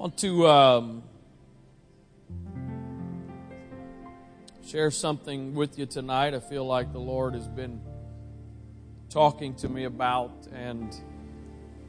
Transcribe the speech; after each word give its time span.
want 0.00 0.16
to 0.16 0.48
um, 0.48 1.02
share 4.66 4.90
something 4.90 5.54
with 5.54 5.78
you 5.78 5.84
tonight. 5.84 6.32
I 6.32 6.40
feel 6.40 6.64
like 6.64 6.94
the 6.94 6.98
Lord 6.98 7.34
has 7.34 7.46
been 7.46 7.82
talking 9.10 9.54
to 9.56 9.68
me 9.68 9.84
about, 9.84 10.32
and 10.54 10.96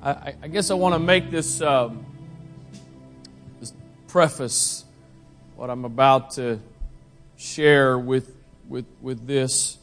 I, 0.04 0.34
I 0.42 0.50
guess 0.50 0.72
I 0.72 0.74
want 0.74 0.94
to 0.94 1.00
make 1.00 1.32
this, 1.32 1.62
um, 1.62 2.06
this 3.62 3.72
preface 4.10 4.84
what 5.56 5.70
I'm 5.70 5.86
about 5.86 6.32
to 6.32 6.60
share 7.38 7.98
with 7.98 8.36
with 8.68 8.88
with 9.02 9.26
this. 9.26 9.78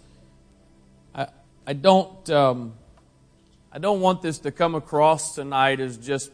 I 1.15 1.29
I 1.67 1.73
don't 1.73 2.29
um, 2.29 2.75
I 3.73 3.79
don't 3.79 4.03
want 4.03 4.21
this 4.21 4.39
to 4.41 4.51
come 4.51 4.75
across 4.75 5.35
tonight 5.35 5.81
as 5.81 5.97
just 5.97 6.31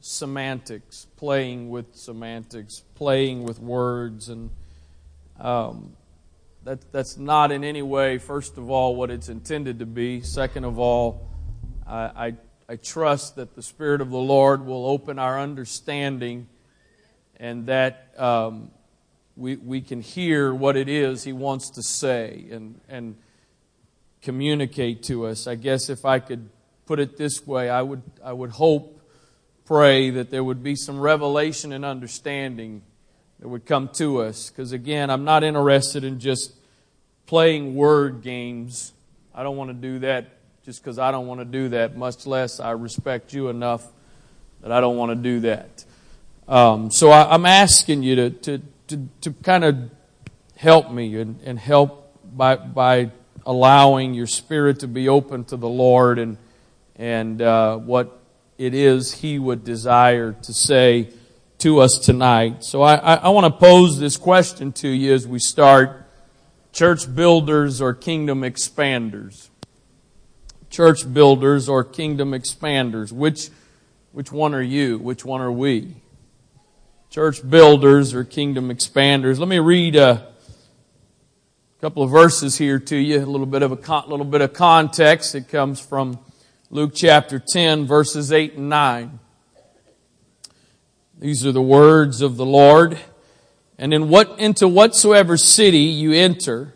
semantics, 0.00 1.06
playing 1.16 1.70
with 1.70 1.94
semantics, 1.94 2.82
playing 2.94 3.44
with 3.44 3.58
words, 3.58 4.28
and 4.28 4.50
um, 5.38 5.94
that, 6.64 6.92
that's 6.92 7.16
not 7.16 7.52
in 7.52 7.64
any 7.64 7.82
way, 7.82 8.18
first 8.18 8.58
of 8.58 8.70
all, 8.70 8.94
what 8.94 9.10
it's 9.10 9.28
intended 9.28 9.78
to 9.78 9.86
be. 9.86 10.20
Second 10.20 10.64
of 10.64 10.78
all, 10.78 11.28
I, 11.86 11.98
I, 11.98 12.34
I 12.68 12.76
trust 12.76 13.36
that 13.36 13.54
the 13.54 13.62
Spirit 13.62 14.00
of 14.00 14.10
the 14.10 14.18
Lord 14.18 14.64
will 14.64 14.86
open 14.86 15.18
our 15.18 15.40
understanding 15.40 16.48
and 17.36 17.66
that 17.66 18.14
um, 18.18 18.70
we, 19.36 19.56
we 19.56 19.80
can 19.80 20.02
hear 20.02 20.54
what 20.54 20.76
it 20.76 20.88
is 20.88 21.24
He 21.24 21.32
wants 21.32 21.70
to 21.70 21.82
say 21.82 22.46
and, 22.50 22.78
and 22.88 23.16
communicate 24.20 25.02
to 25.04 25.26
us. 25.26 25.46
I 25.46 25.54
guess 25.54 25.88
if 25.88 26.04
I 26.04 26.18
could 26.18 26.50
put 26.84 27.00
it 27.00 27.16
this 27.16 27.46
way, 27.46 27.70
I 27.70 27.80
would, 27.80 28.02
I 28.22 28.34
would 28.34 28.50
hope 28.50 28.99
pray 29.70 30.10
that 30.10 30.30
there 30.30 30.42
would 30.42 30.64
be 30.64 30.74
some 30.74 30.98
revelation 30.98 31.72
and 31.72 31.84
understanding 31.84 32.82
that 33.38 33.46
would 33.46 33.64
come 33.64 33.86
to 33.86 34.20
us. 34.20 34.50
Because 34.50 34.72
again, 34.72 35.10
I'm 35.10 35.22
not 35.22 35.44
interested 35.44 36.02
in 36.02 36.18
just 36.18 36.52
playing 37.26 37.76
word 37.76 38.20
games. 38.20 38.92
I 39.32 39.44
don't 39.44 39.56
want 39.56 39.70
to 39.70 39.74
do 39.74 40.00
that 40.00 40.26
just 40.64 40.82
because 40.82 40.98
I 40.98 41.12
don't 41.12 41.28
want 41.28 41.38
to 41.38 41.44
do 41.44 41.68
that, 41.68 41.96
much 41.96 42.26
less 42.26 42.58
I 42.58 42.72
respect 42.72 43.32
you 43.32 43.48
enough 43.48 43.86
that 44.60 44.72
I 44.72 44.80
don't 44.80 44.96
want 44.96 45.12
to 45.12 45.14
do 45.14 45.38
that. 45.40 45.84
Um, 46.48 46.90
so 46.90 47.10
I, 47.10 47.32
am 47.32 47.46
asking 47.46 48.02
you 48.02 48.16
to, 48.16 48.30
to, 48.30 48.62
to, 48.88 49.08
to 49.20 49.32
kind 49.34 49.62
of 49.62 49.88
help 50.56 50.90
me 50.90 51.14
and, 51.14 51.38
and 51.44 51.56
help 51.56 52.12
by, 52.36 52.56
by 52.56 53.12
allowing 53.46 54.14
your 54.14 54.26
spirit 54.26 54.80
to 54.80 54.88
be 54.88 55.08
open 55.08 55.44
to 55.44 55.56
the 55.56 55.68
Lord 55.68 56.18
and, 56.18 56.38
and 56.96 57.40
uh, 57.40 57.76
what 57.76 58.19
it 58.60 58.74
is 58.74 59.14
He 59.14 59.38
would 59.38 59.64
desire 59.64 60.32
to 60.34 60.52
say 60.52 61.08
to 61.60 61.80
us 61.80 61.98
tonight. 61.98 62.62
So 62.62 62.82
I, 62.82 62.96
I, 62.96 63.14
I 63.14 63.28
want 63.30 63.46
to 63.46 63.58
pose 63.58 63.98
this 63.98 64.18
question 64.18 64.70
to 64.72 64.88
you 64.88 65.14
as 65.14 65.26
we 65.26 65.38
start 65.38 66.06
church 66.70 67.12
builders 67.14 67.80
or 67.80 67.94
kingdom 67.94 68.42
expanders. 68.42 69.48
Church 70.68 71.10
builders 71.10 71.70
or 71.70 71.82
kingdom 71.84 72.32
expanders. 72.32 73.10
Which, 73.12 73.48
which 74.12 74.30
one 74.30 74.54
are 74.54 74.60
you? 74.60 74.98
Which 74.98 75.24
one 75.24 75.40
are 75.40 75.50
we? 75.50 75.94
Church 77.08 77.40
builders 77.48 78.12
or 78.12 78.24
kingdom 78.24 78.68
expanders. 78.68 79.38
Let 79.38 79.48
me 79.48 79.58
read 79.58 79.96
a 79.96 80.28
couple 81.80 82.02
of 82.02 82.10
verses 82.10 82.58
here 82.58 82.78
to 82.78 82.96
you, 82.96 83.20
a 83.20 83.24
little 83.24 83.46
bit 83.46 83.62
of 83.62 83.72
a 83.72 84.04
little 84.06 84.26
bit 84.26 84.42
of 84.42 84.52
context. 84.52 85.34
It 85.34 85.48
comes 85.48 85.80
from 85.80 86.18
Luke 86.72 86.92
chapter 86.94 87.42
10, 87.44 87.84
verses 87.84 88.30
8 88.30 88.54
and 88.54 88.68
9. 88.68 89.18
These 91.18 91.44
are 91.44 91.50
the 91.50 91.60
words 91.60 92.22
of 92.22 92.36
the 92.36 92.46
Lord. 92.46 92.96
And 93.76 93.92
in 93.92 94.08
what, 94.08 94.38
into 94.38 94.68
whatsoever 94.68 95.36
city 95.36 95.78
you 95.78 96.12
enter, 96.12 96.74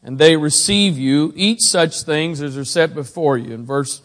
and 0.00 0.16
they 0.16 0.36
receive 0.36 0.96
you, 0.96 1.32
eat 1.34 1.60
such 1.60 2.02
things 2.02 2.40
as 2.40 2.56
are 2.56 2.64
set 2.64 2.94
before 2.94 3.36
you. 3.36 3.52
In 3.52 3.66
verse 3.66 4.00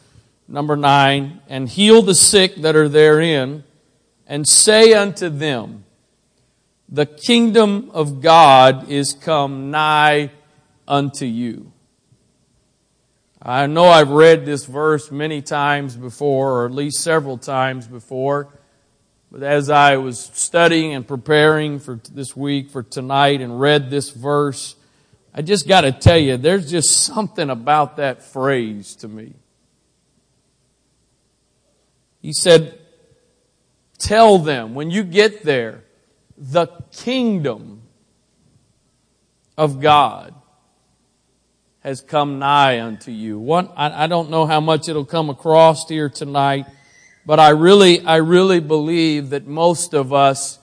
number 0.47 0.75
9, 0.75 1.41
and 1.47 1.69
heal 1.69 2.01
the 2.01 2.15
sick 2.15 2.55
that 2.55 2.75
are 2.75 2.89
therein, 2.89 3.63
and 4.25 4.47
say 4.47 4.93
unto 4.93 5.29
them, 5.29 5.85
the 6.89 7.05
kingdom 7.05 7.91
of 7.93 8.21
God 8.21 8.89
is 8.89 9.13
come 9.13 9.69
nigh 9.69 10.31
unto 10.87 11.27
you. 11.27 11.70
I 13.43 13.65
know 13.65 13.85
I've 13.85 14.11
read 14.11 14.45
this 14.45 14.65
verse 14.65 15.09
many 15.09 15.41
times 15.41 15.95
before, 15.95 16.61
or 16.61 16.65
at 16.67 16.71
least 16.71 16.99
several 16.99 17.37
times 17.39 17.87
before. 17.87 18.49
But 19.31 19.41
as 19.41 19.69
I 19.69 19.97
was 19.97 20.19
studying 20.19 20.93
and 20.93 21.07
preparing 21.07 21.79
for 21.79 21.99
this 22.11 22.35
week, 22.35 22.69
for 22.69 22.83
tonight, 22.83 23.41
and 23.41 23.59
read 23.59 23.89
this 23.89 24.11
verse, 24.11 24.75
I 25.33 25.41
just 25.41 25.67
got 25.67 25.81
to 25.81 25.91
tell 25.91 26.17
you, 26.17 26.37
there's 26.37 26.69
just 26.69 27.05
something 27.05 27.49
about 27.49 27.97
that 27.97 28.21
phrase 28.21 28.95
to 28.97 29.07
me. 29.07 29.33
He 32.21 32.33
said, 32.33 32.77
Tell 33.97 34.37
them 34.37 34.75
when 34.75 34.91
you 34.91 35.03
get 35.03 35.43
there, 35.43 35.83
the 36.37 36.67
kingdom 36.91 37.83
of 39.57 39.79
God 39.79 40.33
has 41.81 42.01
come 42.01 42.39
nigh 42.39 42.79
unto 42.79 43.11
you. 43.11 43.39
One, 43.39 43.69
I, 43.75 44.03
I 44.03 44.07
don't 44.07 44.29
know 44.29 44.45
how 44.45 44.59
much 44.59 44.87
it'll 44.87 45.03
come 45.03 45.29
across 45.29 45.89
here 45.89 46.09
tonight, 46.09 46.67
but 47.25 47.39
I 47.39 47.49
really, 47.49 48.05
I 48.05 48.17
really 48.17 48.59
believe 48.59 49.31
that 49.31 49.47
most 49.47 49.93
of 49.93 50.13
us 50.13 50.59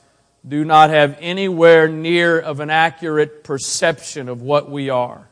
do 0.47 0.65
not 0.65 0.91
have 0.91 1.19
anywhere 1.21 1.89
near 1.89 2.39
of 2.39 2.61
an 2.61 2.71
accurate 2.71 3.43
perception 3.43 4.29
of 4.29 4.43
what 4.43 4.71
we 4.71 4.91
are. 4.91 5.29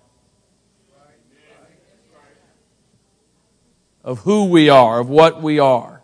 Of 4.02 4.20
who 4.20 4.46
we 4.46 4.68
are, 4.68 5.00
of 5.00 5.08
what 5.08 5.40
we 5.42 5.58
are. 5.58 6.02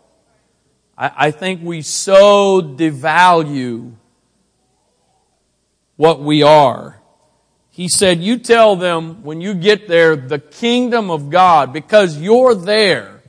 I, 0.97 1.11
I 1.17 1.31
think 1.31 1.61
we 1.61 1.81
so 1.81 2.61
devalue 2.61 3.93
what 5.97 6.21
we 6.21 6.41
are 6.41 7.02
he 7.73 7.89
said, 7.89 8.21
you 8.21 8.37
tell 8.37 8.75
them 8.75 9.23
when 9.23 9.41
you 9.41 9.55
get 9.55 9.87
there, 9.87 10.15
the 10.15 10.37
kingdom 10.37 11.09
of 11.09 11.31
God, 11.31 11.73
because 11.73 12.21
you're 12.21 12.53
there. 12.53 13.23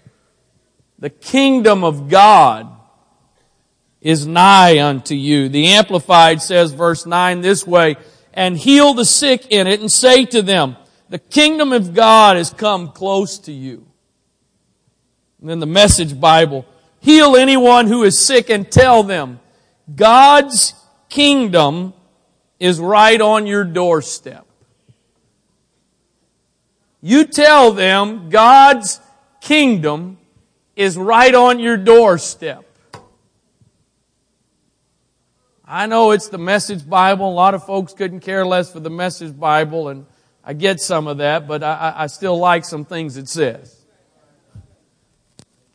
The 0.98 1.08
kingdom 1.08 1.82
of 1.82 2.10
God 2.10 2.68
is 4.02 4.26
nigh 4.26 4.82
unto 4.86 5.14
you. 5.14 5.48
The 5.48 5.68
Amplified 5.68 6.42
says 6.42 6.72
verse 6.72 7.06
9 7.06 7.40
this 7.40 7.66
way, 7.66 7.96
and 8.34 8.58
heal 8.58 8.92
the 8.92 9.06
sick 9.06 9.46
in 9.48 9.66
it 9.66 9.80
and 9.80 9.90
say 9.90 10.26
to 10.26 10.42
them, 10.42 10.76
the 11.08 11.18
kingdom 11.18 11.72
of 11.72 11.94
God 11.94 12.36
has 12.36 12.50
come 12.50 12.88
close 12.88 13.38
to 13.40 13.52
you. 13.52 13.86
And 15.40 15.48
then 15.48 15.58
the 15.58 15.66
message 15.66 16.20
Bible, 16.20 16.66
heal 17.00 17.34
anyone 17.34 17.86
who 17.86 18.02
is 18.02 18.18
sick 18.18 18.50
and 18.50 18.70
tell 18.70 19.04
them, 19.04 19.40
God's 19.94 20.74
kingdom 21.08 21.94
is 22.64 22.80
right 22.80 23.20
on 23.20 23.46
your 23.46 23.62
doorstep. 23.62 24.46
You 27.02 27.26
tell 27.26 27.72
them 27.72 28.30
God's 28.30 29.02
kingdom 29.42 30.16
is 30.74 30.96
right 30.96 31.34
on 31.34 31.60
your 31.60 31.76
doorstep. 31.76 32.64
I 35.66 35.84
know 35.84 36.12
it's 36.12 36.28
the 36.28 36.38
message 36.38 36.88
Bible. 36.88 37.28
A 37.28 37.34
lot 37.34 37.52
of 37.52 37.66
folks 37.66 37.92
couldn't 37.92 38.20
care 38.20 38.46
less 38.46 38.72
for 38.72 38.80
the 38.80 38.88
message 38.88 39.38
Bible, 39.38 39.88
and 39.88 40.06
I 40.42 40.54
get 40.54 40.80
some 40.80 41.06
of 41.06 41.18
that, 41.18 41.46
but 41.46 41.62
I, 41.62 41.92
I 41.94 42.06
still 42.06 42.38
like 42.38 42.64
some 42.64 42.86
things 42.86 43.18
it 43.18 43.28
says. 43.28 43.76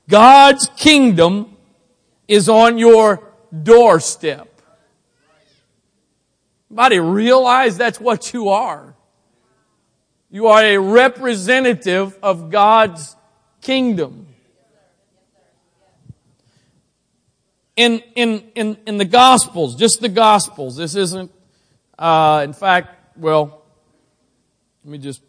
God's 0.08 0.68
kingdom 0.76 1.56
is 2.28 2.50
on 2.50 2.80
your 2.80 3.32
doorstep. 3.62 4.49
Anybody 6.70 7.00
realize 7.00 7.78
that's 7.78 8.00
what 8.00 8.34
you 8.34 8.50
are? 8.50 8.96
You 10.30 10.48
are 10.48 10.62
a 10.62 10.78
representative 10.78 12.18
of 12.22 12.52
God's 12.52 13.16
kingdom. 13.62 14.28
In, 17.76 18.04
in, 18.16 18.44
in, 18.54 18.78
in 18.86 18.98
the 18.98 19.06
Gospels, 19.06 19.76
just 19.76 20.02
the 20.02 20.10
Gospels, 20.10 20.76
this 20.76 20.96
isn't, 20.96 21.32
uh, 21.98 22.42
in 22.44 22.54
fact, 22.54 23.18
well, 23.18 23.64
let 24.84 24.92
me 24.92 24.98
just, 24.98 25.22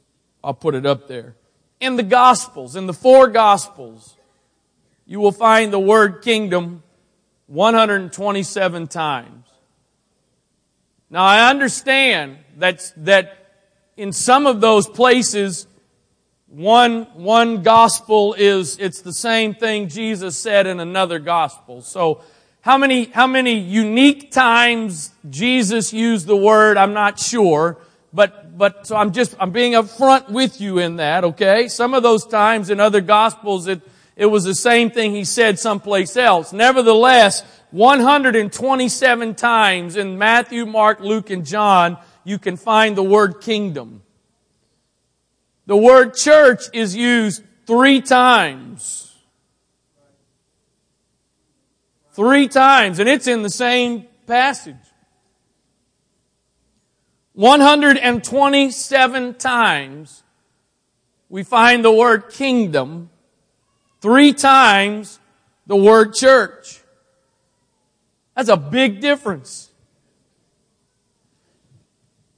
I'll 0.45 0.53
put 0.53 0.75
it 0.75 0.85
up 0.85 1.09
there. 1.09 1.37
In 1.81 1.97
the 1.97 2.03
Gospels, 2.03 2.77
in 2.77 2.87
the 2.87 2.93
four 2.93 3.29
Gospels, 3.29 4.17
you 5.07 5.21
will 5.21 5.33
find 5.33 5.73
the 5.73 5.81
word 5.81 6.23
kingdom 6.23 6.83
127 7.47 8.89
times. 8.89 9.50
Now 11.11 11.25
I 11.25 11.51
understand 11.51 12.39
that, 12.59 12.93
that 12.99 13.53
in 13.97 14.13
some 14.13 14.47
of 14.47 14.61
those 14.61 14.89
places, 14.89 15.67
one, 16.47 17.03
one 17.15 17.63
gospel 17.63 18.35
is, 18.35 18.79
it's 18.79 19.03
the 19.03 19.13
same 19.13 19.55
thing 19.55 19.89
Jesus 19.89 20.37
said 20.37 20.67
in 20.67 20.81
another 20.81 21.19
gospel. 21.19 21.83
So 21.83 22.23
How 22.63 22.77
many, 22.77 23.05
how 23.07 23.27
many 23.27 23.59
unique 23.59 24.31
times 24.31 25.13
Jesus 25.31 25.93
used 25.93 26.27
the 26.27 26.37
word, 26.37 26.77
I'm 26.77 26.93
not 26.93 27.19
sure, 27.19 27.79
but, 28.13 28.59
but, 28.59 28.87
so 28.87 28.97
I'm 28.97 29.13
just, 29.13 29.35
I'm 29.41 29.51
being 29.51 29.73
upfront 29.73 30.29
with 30.29 30.61
you 30.61 30.79
in 30.79 30.97
that, 30.97 31.25
okay? 31.25 31.69
Some 31.69 31.95
of 31.95 32.03
those 32.03 32.27
times 32.27 32.69
in 32.69 32.79
other 32.79 33.01
gospels, 33.01 33.67
it, 33.67 33.81
it 34.15 34.27
was 34.27 34.45
the 34.45 34.55
same 34.55 34.91
thing 34.91 35.15
he 35.15 35.25
said 35.25 35.59
someplace 35.59 36.17
else. 36.17 36.53
Nevertheless, 36.53 37.43
127 37.71 39.35
times 39.35 39.97
in 39.97 40.19
Matthew, 40.19 40.67
Mark, 40.67 41.01
Luke, 41.01 41.31
and 41.31 41.47
John, 41.47 41.99
you 42.25 42.39
can 42.39 42.57
find 42.57 42.97
the 42.97 43.03
word 43.03 43.41
kingdom. 43.41 44.03
The 45.67 45.77
word 45.77 46.15
church 46.15 46.63
is 46.73 46.97
used 46.97 47.45
three 47.67 48.01
times. 48.01 49.15
Three 52.13 52.49
times, 52.49 52.99
and 52.99 53.09
it's 53.09 53.29
in 53.29 53.43
the 53.43 53.51
same 53.51 54.07
passage. 54.27 54.75
127 57.35 59.35
times 59.35 60.23
we 61.29 61.45
find 61.45 61.85
the 61.85 61.93
word 61.93 62.31
kingdom, 62.31 63.09
three 64.01 64.33
times 64.33 65.21
the 65.67 65.77
word 65.77 66.13
church. 66.13 66.80
That's 68.41 68.49
a 68.49 68.57
big 68.57 69.03
difference. 69.03 69.69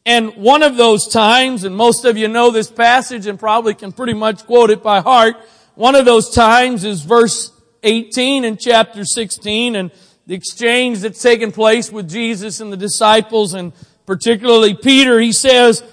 And 0.05 0.35
one 0.35 0.65
of 0.65 0.77
those 0.77 1.07
times, 1.07 1.63
and 1.63 1.77
most 1.77 2.05
of 2.05 2.19
you 2.19 2.27
know 2.27 2.51
this 2.51 2.69
passage 2.69 3.29
and 3.29 3.39
probably 3.39 3.75
can 3.75 3.93
pretty 3.93 4.15
much 4.15 4.45
quote 4.45 4.71
it 4.71 4.83
by 4.83 5.01
heart, 5.01 5.37
one 5.77 5.95
of 5.95 6.05
those 6.05 6.35
times 6.35 6.83
is 6.83 7.03
verse 7.03 7.53
18 7.85 8.45
in 8.45 8.57
chapter 8.57 9.05
16 9.05 9.77
and 9.77 9.93
the 10.27 10.35
exchange 10.35 10.99
that's 11.03 11.23
taken 11.23 11.53
place 11.53 11.93
with 11.93 12.11
Jesus 12.11 12.59
and 12.59 12.73
the 12.73 12.77
disciples 12.77 13.55
and 13.55 13.73
particularly 14.05 14.75
Peter, 14.75 15.21
he 15.21 15.31
says, 15.31 15.85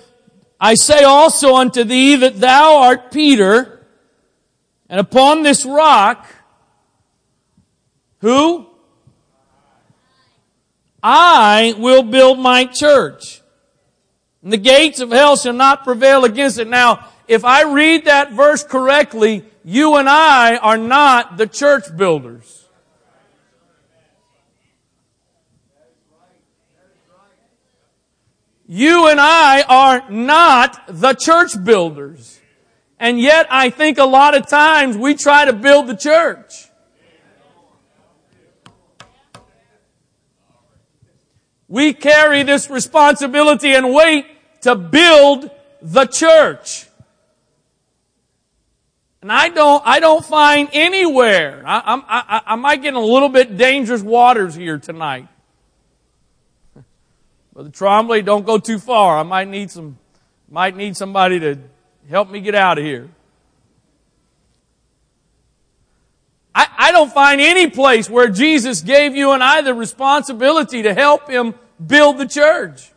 I 0.59 0.73
say 0.73 1.03
also 1.03 1.55
unto 1.55 1.83
thee 1.83 2.15
that 2.15 2.39
thou 2.39 2.79
art 2.79 3.12
Peter, 3.12 3.85
and 4.89 5.00
upon 5.00 5.44
this 5.44 5.67
rock, 5.67 6.25
who? 8.21 8.69
I 11.01 11.74
will 11.78 12.04
build 12.04 12.40
my 12.40 12.66
church. 12.66 13.42
And 14.44 14.54
the 14.54 14.57
gates 14.57 15.00
of 15.00 15.12
hell 15.12 15.36
shall 15.36 15.54
not 15.54 15.84
prevail 15.84 16.25
against 16.25 16.60
it. 16.60 16.68
Now, 16.68 17.07
if 17.28 17.46
I 17.46 17.63
read 17.63 18.06
that 18.06 18.31
verse 18.31 18.63
correctly, 18.63 19.44
you 19.63 19.96
and 19.96 20.10
I 20.10 20.57
are 20.57 20.78
not 20.78 21.38
the 21.38 21.48
church 21.48 21.96
builders. 21.96 22.60
You 28.72 29.07
and 29.07 29.19
I 29.19 29.63
are 29.63 30.10
not 30.12 30.80
the 30.88 31.13
church 31.13 31.62
builders. 31.63 32.40
And 33.00 33.19
yet 33.19 33.48
I 33.50 33.72
think 33.72 33.98
a 33.98 34.06
lot 34.06 34.36
of 34.36 34.48
times 34.48 34.96
we 34.96 35.16
try 35.16 35.46
to 35.46 35.54
build 35.54 35.88
the 35.88 35.96
church. 35.96 36.69
We 41.69 41.94
carry 41.94 42.42
this 42.42 42.69
responsibility 42.69 43.74
and 43.74 43.94
weight 43.94 44.25
to 44.62 44.75
build 44.75 45.50
the 45.81 46.06
church. 46.06 46.88
And 49.21 49.31
I 49.31 49.50
don't, 49.50 49.83
I 49.86 50.00
don't 50.00 50.25
find 50.25 50.68
anywhere. 50.74 51.63
I, 51.66 51.81
I'm, 51.86 52.04
I, 52.07 52.42
I 52.48 52.56
might 52.56 52.81
get 52.81 52.89
in 52.89 52.95
a 52.95 53.00
little 53.00 53.30
bit 53.30 53.56
dangerous 53.56 54.01
waters 54.01 54.56
here 54.56 54.80
tonight. 54.80 55.27
Brother 57.54 57.69
Trombley, 57.69 58.25
don't 58.25 58.45
go 58.45 58.57
too 58.57 58.80
far. 58.80 59.19
I 59.19 59.24
might 59.24 59.48
need 59.48 59.69
some, 59.69 60.00
might 60.50 60.75
need 60.75 60.98
somebody 60.98 61.39
to 61.39 61.60
help 62.10 62.31
me 62.31 62.42
get 62.42 62.56
out 62.56 62.80
of 62.80 62.83
here. 62.83 63.10
I, 66.59 66.67
I 66.89 66.91
don't 66.91 67.13
find 67.13 67.39
any 67.39 67.69
place 67.69 68.09
where 68.09 68.27
Jesus 68.27 68.81
gave 68.81 69.15
you 69.15 69.31
and 69.31 69.41
I 69.41 69.61
the 69.61 69.73
responsibility 69.73 70.83
to 70.83 70.94
help 70.94 71.29
him 71.29 71.56
build 71.85 72.17
the 72.17 72.27
church. 72.27 72.91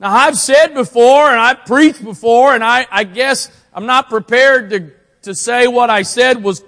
Now 0.00 0.12
I've 0.12 0.36
said 0.36 0.74
before 0.74 1.30
and 1.30 1.38
I've 1.38 1.64
preached 1.66 2.02
before 2.02 2.52
and 2.52 2.64
I, 2.64 2.84
I 2.90 3.04
guess 3.04 3.48
I'm 3.72 3.86
not 3.86 4.08
prepared 4.08 4.70
to, 4.70 4.90
to 5.22 5.36
say 5.36 5.68
what 5.68 5.88
I 5.88 6.02
said 6.02 6.42
was 6.42 6.64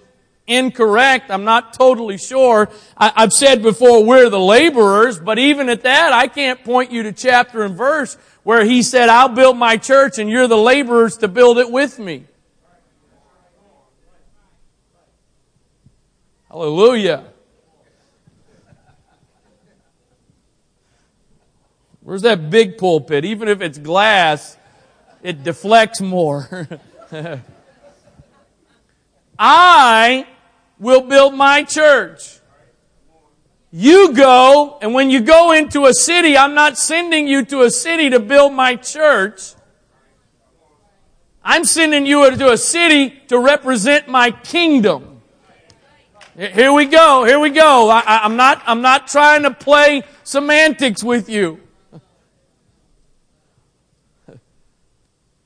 incorrect. 0.47 1.33
I'm 1.33 1.45
not 1.45 1.75
totally 1.75 2.17
sure. 2.17 2.71
I, 2.97 3.23
have 3.23 3.33
said 3.33 3.63
before 3.63 4.05
we're 4.05 4.31
the 4.31 4.39
laborers, 4.39 5.19
but 5.19 5.41
even 5.41 5.69
at 5.71 5.83
that, 5.83 6.13
I 6.13 6.29
can't 6.29 6.63
point 6.63 6.93
you 6.93 7.03
to 7.03 7.13
chapter 7.13 7.65
and 7.65 7.77
verse 7.77 8.17
where 8.45 8.65
he 8.65 8.85
said, 8.85 9.09
I'll 9.09 9.29
build 9.29 9.57
my 9.57 9.77
church 9.77 10.21
and 10.21 10.31
you're 10.31 10.47
the 10.47 10.57
laborers 10.57 11.17
to 11.17 11.27
build 11.27 11.59
it 11.59 11.73
with 11.73 11.99
me. 11.99 12.27
Hallelujah. 16.51 17.27
Where's 22.01 22.23
that 22.23 22.51
big 22.51 22.77
pulpit? 22.77 23.25
Even 23.25 23.47
if 23.47 23.61
it's 23.61 23.79
glass, 23.79 24.57
it 25.23 25.45
deflects 25.45 26.01
more. 26.01 26.69
I 29.39 30.27
will 30.81 31.03
build 31.03 31.35
my 31.35 31.63
church. 31.63 32.41
You 33.71 34.13
go, 34.13 34.77
and 34.83 34.93
when 34.93 35.11
you 35.11 35.21
go 35.21 35.53
into 35.53 35.85
a 35.87 35.95
city, 35.95 36.37
I'm 36.37 36.55
not 36.55 36.77
sending 36.77 37.29
you 37.29 37.45
to 37.45 37.63
a 37.63 37.71
city 37.71 38.11
to 38.11 38.19
build 38.19 38.53
my 38.53 38.75
church. 38.75 39.55
I'm 41.45 41.65
sending 41.65 42.07
you 42.07 42.29
to 42.29 42.51
a 42.51 42.59
city 42.59 43.11
to 43.29 43.39
represent 43.39 44.09
my 44.09 44.33
kingdom. 44.33 45.20
Here 46.37 46.73
we 46.73 46.87
go. 46.87 47.25
Here 47.25 47.39
we 47.39 47.51
go. 47.51 47.91
I, 47.91 48.25
am 48.25 48.37
not, 48.37 48.63
I'm 48.67 48.83
not 48.83 49.09
trying 49.09 49.43
to 49.43 49.51
play 49.51 50.03
semantics 50.23 51.03
with 51.03 51.29
you. 51.29 51.61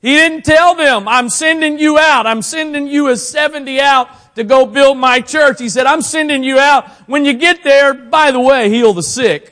He 0.04 0.10
didn't 0.10 0.44
tell 0.44 0.74
them, 0.74 1.08
I'm 1.08 1.30
sending 1.30 1.78
you 1.78 1.98
out. 1.98 2.26
I'm 2.26 2.42
sending 2.42 2.86
you 2.86 3.08
as 3.08 3.26
70 3.26 3.80
out 3.80 4.34
to 4.34 4.44
go 4.44 4.66
build 4.66 4.98
my 4.98 5.22
church. 5.22 5.58
He 5.58 5.70
said, 5.70 5.86
I'm 5.86 6.02
sending 6.02 6.44
you 6.44 6.58
out. 6.58 6.90
When 7.08 7.24
you 7.24 7.32
get 7.32 7.64
there, 7.64 7.94
by 7.94 8.30
the 8.30 8.40
way, 8.40 8.68
heal 8.68 8.92
the 8.92 9.02
sick. 9.02 9.50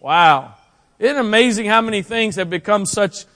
Wow. 0.00 0.54
Isn't 0.98 1.16
it 1.16 1.20
amazing 1.20 1.66
how 1.66 1.82
many 1.82 2.00
things 2.00 2.36
have 2.36 2.48
become 2.48 2.86
such 2.86 3.26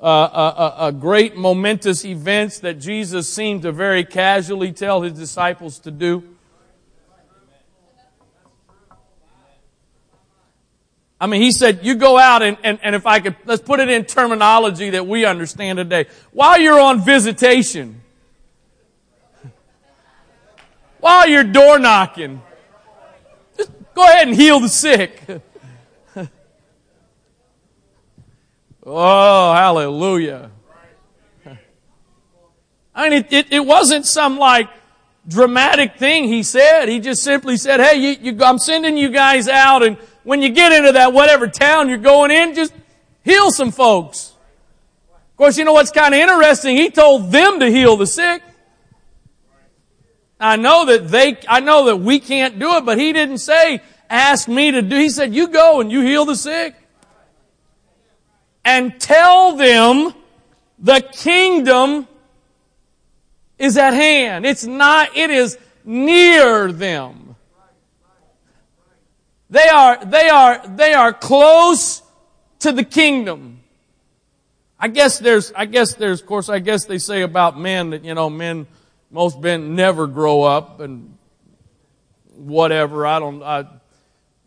uh, 0.00 0.04
uh, 0.04 0.74
uh, 0.76 0.90
great 0.90 1.36
momentous 1.36 2.04
events 2.04 2.58
that 2.60 2.74
Jesus 2.74 3.32
seemed 3.32 3.62
to 3.62 3.72
very 3.72 4.04
casually 4.04 4.72
tell 4.72 5.02
his 5.02 5.14
disciples 5.14 5.78
to 5.80 5.90
do? 5.90 6.22
I 11.18 11.26
mean, 11.26 11.40
he 11.40 11.50
said, 11.50 11.80
you 11.82 11.94
go 11.94 12.18
out 12.18 12.42
and, 12.42 12.58
and, 12.62 12.78
and 12.82 12.94
if 12.94 13.06
I 13.06 13.20
could, 13.20 13.36
let's 13.46 13.62
put 13.62 13.80
it 13.80 13.88
in 13.88 14.04
terminology 14.04 14.90
that 14.90 15.06
we 15.06 15.24
understand 15.24 15.78
today. 15.78 16.06
While 16.32 16.60
you're 16.60 16.78
on 16.78 17.02
visitation, 17.02 18.02
while 21.00 21.26
you're 21.26 21.44
door 21.44 21.78
knocking, 21.78 22.42
just 23.56 23.70
go 23.94 24.02
ahead 24.02 24.28
and 24.28 24.36
heal 24.36 24.60
the 24.60 24.68
sick. 24.68 25.22
oh, 28.86 29.52
hallelujah. 29.52 30.50
I 32.94 33.02
mean, 33.08 33.12
it, 33.12 33.32
it, 33.32 33.52
it, 33.52 33.66
wasn't 33.66 34.06
some 34.06 34.38
like 34.38 34.68
dramatic 35.28 35.96
thing 35.96 36.24
he 36.24 36.42
said. 36.42 36.86
He 36.88 37.00
just 37.00 37.22
simply 37.22 37.56
said, 37.56 37.80
hey, 37.80 37.96
you, 37.96 38.32
you, 38.32 38.44
I'm 38.44 38.58
sending 38.58 38.96
you 38.96 39.10
guys 39.10 39.48
out 39.48 39.82
and 39.82 39.98
when 40.22 40.42
you 40.42 40.48
get 40.48 40.72
into 40.72 40.92
that 40.92 41.12
whatever 41.12 41.46
town 41.46 41.88
you're 41.88 41.98
going 41.98 42.30
in, 42.30 42.54
just 42.54 42.72
heal 43.24 43.50
some 43.50 43.70
folks. 43.70 44.34
Of 45.30 45.36
course, 45.36 45.58
you 45.58 45.64
know 45.64 45.72
what's 45.72 45.92
kind 45.92 46.14
of 46.14 46.20
interesting? 46.20 46.76
He 46.76 46.90
told 46.90 47.30
them 47.30 47.60
to 47.60 47.70
heal 47.70 47.96
the 47.96 48.06
sick. 48.06 48.42
I 50.40 50.56
know 50.56 50.86
that 50.86 51.08
they, 51.08 51.38
I 51.48 51.60
know 51.60 51.86
that 51.86 51.98
we 51.98 52.18
can't 52.18 52.58
do 52.58 52.76
it, 52.76 52.84
but 52.84 52.98
he 52.98 53.12
didn't 53.12 53.38
say, 53.38 53.82
ask 54.10 54.48
me 54.48 54.70
to 54.70 54.82
do. 54.82 54.96
He 54.96 55.10
said, 55.10 55.34
you 55.34 55.48
go 55.48 55.80
and 55.80 55.92
you 55.92 56.00
heal 56.00 56.24
the 56.24 56.36
sick. 56.36 56.74
And 58.66 59.00
tell 59.00 59.56
them 59.56 60.12
the 60.80 61.00
kingdom 61.00 62.08
is 63.60 63.76
at 63.76 63.94
hand. 63.94 64.44
It's 64.44 64.66
not, 64.66 65.16
it 65.16 65.30
is 65.30 65.56
near 65.84 66.72
them. 66.72 67.36
They 69.48 69.68
are, 69.68 70.04
they 70.04 70.28
are, 70.28 70.66
they 70.66 70.92
are 70.94 71.12
close 71.12 72.02
to 72.58 72.72
the 72.72 72.82
kingdom. 72.82 73.60
I 74.80 74.88
guess 74.88 75.20
there's, 75.20 75.52
I 75.52 75.66
guess 75.66 75.94
there's, 75.94 76.20
of 76.20 76.26
course, 76.26 76.48
I 76.48 76.58
guess 76.58 76.86
they 76.86 76.98
say 76.98 77.22
about 77.22 77.56
men 77.56 77.90
that, 77.90 78.04
you 78.04 78.14
know, 78.14 78.28
men, 78.28 78.66
most 79.12 79.38
men 79.38 79.76
never 79.76 80.08
grow 80.08 80.42
up 80.42 80.80
and 80.80 81.16
whatever. 82.34 83.06
I 83.06 83.20
don't. 83.20 83.42
I, 83.44 83.66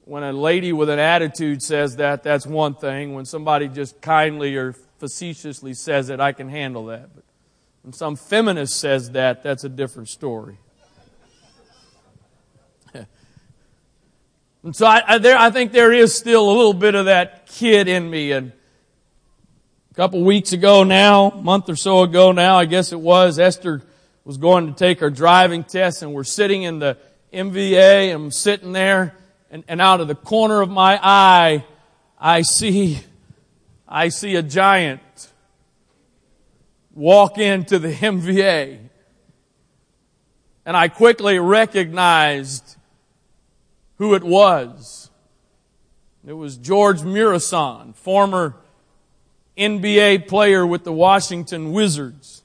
when 0.09 0.23
a 0.23 0.33
lady 0.33 0.73
with 0.73 0.89
an 0.89 0.97
attitude 0.97 1.61
says 1.61 1.97
that, 1.97 2.23
that's 2.23 2.47
one 2.47 2.73
thing. 2.73 3.13
When 3.13 3.25
somebody 3.25 3.67
just 3.67 4.01
kindly 4.01 4.55
or 4.55 4.73
facetiously 4.97 5.75
says 5.75 6.09
it, 6.09 6.19
I 6.19 6.31
can 6.31 6.49
handle 6.49 6.87
that. 6.87 7.13
But 7.13 7.23
when 7.83 7.93
some 7.93 8.15
feminist 8.15 8.79
says 8.79 9.11
that, 9.11 9.43
that's 9.43 9.65
a 9.65 9.69
different 9.69 10.09
story. 10.09 10.57
and 14.63 14.75
so 14.75 14.87
I, 14.87 15.03
I, 15.05 15.17
there, 15.19 15.37
I 15.37 15.51
think 15.51 15.73
there 15.73 15.93
is 15.93 16.15
still 16.15 16.49
a 16.49 16.53
little 16.53 16.73
bit 16.73 16.95
of 16.95 17.05
that 17.05 17.45
kid 17.45 17.87
in 17.87 18.09
me. 18.09 18.31
And 18.31 18.51
a 19.91 19.93
couple 19.93 20.23
weeks 20.23 20.53
ago 20.53 20.83
now, 20.83 21.29
month 21.29 21.69
or 21.69 21.75
so 21.75 22.01
ago 22.01 22.31
now, 22.31 22.57
I 22.57 22.65
guess 22.65 22.91
it 22.91 22.99
was, 22.99 23.37
Esther 23.37 23.83
was 24.25 24.37
going 24.37 24.65
to 24.65 24.73
take 24.73 25.01
her 25.01 25.11
driving 25.11 25.63
test 25.63 26.01
and 26.01 26.15
we're 26.15 26.23
sitting 26.23 26.63
in 26.63 26.79
the 26.79 26.97
MVA 27.31 28.07
and 28.07 28.23
I'm 28.23 28.31
sitting 28.31 28.71
there 28.71 29.15
and, 29.51 29.63
and 29.67 29.81
out 29.81 30.01
of 30.01 30.07
the 30.07 30.15
corner 30.15 30.61
of 30.61 30.69
my 30.69 30.99
eye, 31.01 31.65
I 32.19 32.41
see, 32.41 32.99
I 33.87 34.09
see 34.09 34.35
a 34.35 34.43
giant 34.43 35.01
walk 36.93 37.37
into 37.37 37.79
the 37.79 37.91
MVA. 37.91 38.79
And 40.65 40.77
I 40.77 40.87
quickly 40.87 41.39
recognized 41.39 42.75
who 43.97 44.13
it 44.13 44.23
was. 44.23 45.09
It 46.27 46.33
was 46.33 46.57
George 46.57 46.99
Muresan, 46.99 47.95
former 47.95 48.55
NBA 49.57 50.27
player 50.27 50.67
with 50.67 50.83
the 50.83 50.93
Washington 50.93 51.71
Wizards. 51.71 52.43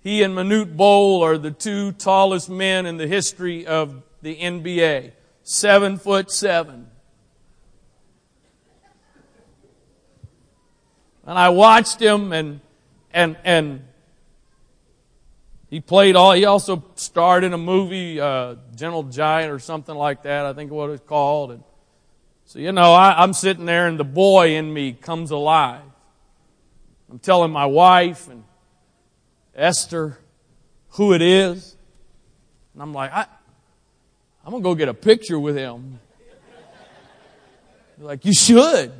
He 0.00 0.22
and 0.22 0.34
Manute 0.34 0.76
Bol 0.76 1.22
are 1.22 1.38
the 1.38 1.52
two 1.52 1.92
tallest 1.92 2.50
men 2.50 2.86
in 2.86 2.96
the 2.96 3.06
history 3.06 3.66
of 3.66 4.02
the 4.20 4.36
NBA. 4.36 5.12
Seven 5.42 5.98
foot 5.98 6.30
seven. 6.30 6.88
And 11.24 11.38
I 11.38 11.50
watched 11.50 12.00
him 12.00 12.32
and, 12.32 12.60
and, 13.12 13.36
and 13.44 13.84
he 15.70 15.80
played 15.80 16.16
all, 16.16 16.32
he 16.32 16.44
also 16.44 16.84
starred 16.96 17.44
in 17.44 17.52
a 17.52 17.58
movie, 17.58 18.20
uh, 18.20 18.56
Gentle 18.74 19.04
Giant 19.04 19.52
or 19.52 19.58
something 19.58 19.94
like 19.94 20.24
that, 20.24 20.44
I 20.46 20.52
think 20.52 20.70
what 20.70 20.90
it's 20.90 21.04
called. 21.06 21.52
And 21.52 21.62
so, 22.44 22.58
you 22.58 22.72
know, 22.72 22.92
I, 22.92 23.22
I'm 23.22 23.32
sitting 23.32 23.64
there 23.64 23.86
and 23.86 23.98
the 23.98 24.04
boy 24.04 24.56
in 24.56 24.72
me 24.72 24.92
comes 24.92 25.30
alive. 25.30 25.82
I'm 27.10 27.18
telling 27.18 27.52
my 27.52 27.66
wife 27.66 28.28
and 28.28 28.44
Esther 29.54 30.18
who 30.90 31.14
it 31.14 31.22
is. 31.22 31.76
And 32.74 32.82
I'm 32.82 32.92
like, 32.92 33.12
I, 33.12 33.26
I'm 34.44 34.50
going 34.50 34.62
to 34.62 34.68
go 34.68 34.74
get 34.74 34.88
a 34.88 34.94
picture 34.94 35.38
with 35.38 35.56
him. 35.56 36.00
Like, 37.98 38.24
you 38.24 38.32
should. 38.32 38.92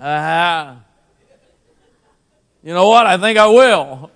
Uh, 0.00 0.76
you 2.62 2.74
know 2.74 2.88
what? 2.88 3.06
I 3.06 3.18
think 3.18 3.38
I 3.38 3.46
will. 3.46 4.10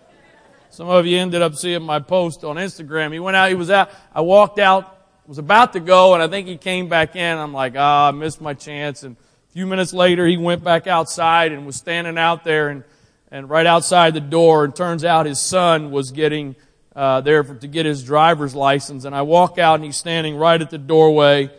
Some 0.70 0.88
of 0.88 1.06
you 1.06 1.18
ended 1.18 1.42
up 1.42 1.54
seeing 1.54 1.82
my 1.82 2.00
post 2.00 2.44
on 2.44 2.56
Instagram. 2.56 3.12
He 3.12 3.20
went 3.20 3.36
out, 3.36 3.50
he 3.50 3.54
was 3.54 3.70
out, 3.70 3.90
I 4.14 4.22
walked 4.22 4.58
out, 4.58 5.06
was 5.26 5.38
about 5.38 5.74
to 5.74 5.80
go, 5.80 6.14
and 6.14 6.22
I 6.22 6.28
think 6.28 6.48
he 6.48 6.56
came 6.56 6.88
back 6.88 7.14
in. 7.14 7.38
I'm 7.38 7.52
like, 7.52 7.74
ah, 7.76 8.08
I 8.08 8.10
missed 8.10 8.40
my 8.40 8.54
chance. 8.54 9.02
And 9.02 9.16
a 9.48 9.52
few 9.52 9.66
minutes 9.66 9.92
later, 9.92 10.26
he 10.26 10.36
went 10.36 10.64
back 10.64 10.86
outside 10.86 11.52
and 11.52 11.66
was 11.66 11.76
standing 11.76 12.18
out 12.18 12.42
there 12.42 12.68
and 12.68 12.84
and 13.30 13.48
right 13.48 13.64
outside 13.64 14.12
the 14.12 14.20
door, 14.20 14.64
and 14.64 14.76
turns 14.76 15.04
out 15.04 15.24
his 15.24 15.40
son 15.40 15.90
was 15.90 16.10
getting 16.10 16.54
uh, 16.94 17.20
there 17.20 17.44
for, 17.44 17.54
to 17.54 17.66
get 17.66 17.86
his 17.86 18.04
driver's 18.04 18.54
license. 18.54 19.04
And 19.04 19.14
I 19.14 19.22
walk 19.22 19.58
out, 19.58 19.76
and 19.76 19.84
he's 19.84 19.96
standing 19.96 20.36
right 20.36 20.60
at 20.60 20.70
the 20.70 20.78
doorway, 20.78 21.50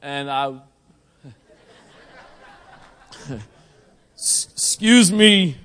and 0.00 0.30
I. 0.30 0.60
excuse 4.14 5.12
me, 5.12 5.56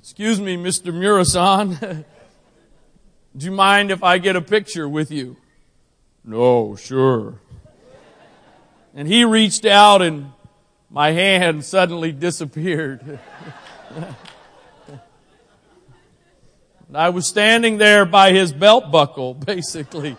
excuse 0.00 0.40
me, 0.40 0.56
Mr. 0.56 0.92
Muresan. 0.92 2.04
Do 3.36 3.46
you 3.46 3.52
mind 3.52 3.90
if 3.90 4.02
I 4.04 4.18
get 4.18 4.36
a 4.36 4.40
picture 4.40 4.88
with 4.88 5.10
you? 5.10 5.36
No, 6.24 6.76
sure. 6.76 7.40
And 8.94 9.08
he 9.08 9.24
reached 9.24 9.64
out, 9.64 10.02
and 10.02 10.32
my 10.88 11.10
hand 11.10 11.64
suddenly 11.64 12.12
disappeared. 12.12 13.18
I 16.92 17.08
was 17.08 17.26
standing 17.26 17.78
there 17.78 18.04
by 18.04 18.32
his 18.32 18.52
belt 18.52 18.90
buckle, 18.90 19.34
basically. 19.46 20.16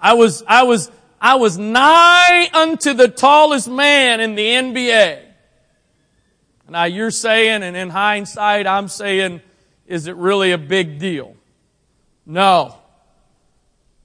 I 0.00 0.14
was, 0.14 0.42
I 0.46 0.64
was, 0.64 0.90
I 1.20 1.36
was 1.36 1.56
nigh 1.56 2.50
unto 2.52 2.92
the 2.92 3.08
tallest 3.08 3.68
man 3.68 4.20
in 4.20 4.34
the 4.34 4.46
NBA. 4.46 5.22
Now 6.68 6.84
you're 6.84 7.10
saying, 7.10 7.62
and 7.62 7.76
in 7.76 7.90
hindsight, 7.90 8.66
I'm 8.66 8.88
saying, 8.88 9.40
is 9.86 10.06
it 10.06 10.16
really 10.16 10.52
a 10.52 10.58
big 10.58 10.98
deal? 10.98 11.36
No. 12.26 12.76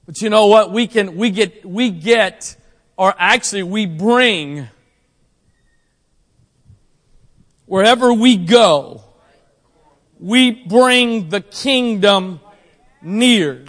But 0.06 0.20
you 0.22 0.30
know 0.30 0.46
what? 0.46 0.72
We 0.72 0.86
can, 0.86 1.16
we 1.16 1.30
get, 1.30 1.64
we 1.64 1.90
get, 1.90 2.56
or 2.96 3.14
actually 3.18 3.62
we 3.62 3.86
bring 3.86 4.68
Wherever 7.70 8.12
we 8.12 8.36
go, 8.36 9.00
we 10.18 10.50
bring 10.50 11.28
the 11.28 11.40
kingdom 11.40 12.40
near. 13.00 13.64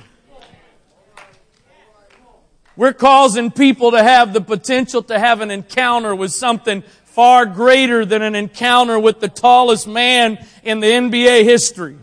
We're 2.75 2.93
causing 2.93 3.51
people 3.51 3.91
to 3.91 4.01
have 4.01 4.33
the 4.33 4.41
potential 4.41 5.03
to 5.03 5.19
have 5.19 5.41
an 5.41 5.51
encounter 5.51 6.15
with 6.15 6.31
something 6.31 6.81
far 7.03 7.45
greater 7.45 8.03
than 8.03 8.23
an 8.23 8.33
encounter 8.33 8.97
with 8.97 9.19
the 9.19 9.27
tallest 9.27 9.87
man 9.87 10.43
in 10.63 10.79
the 10.79 10.87
NBA 10.87 11.43
history. 11.43 11.99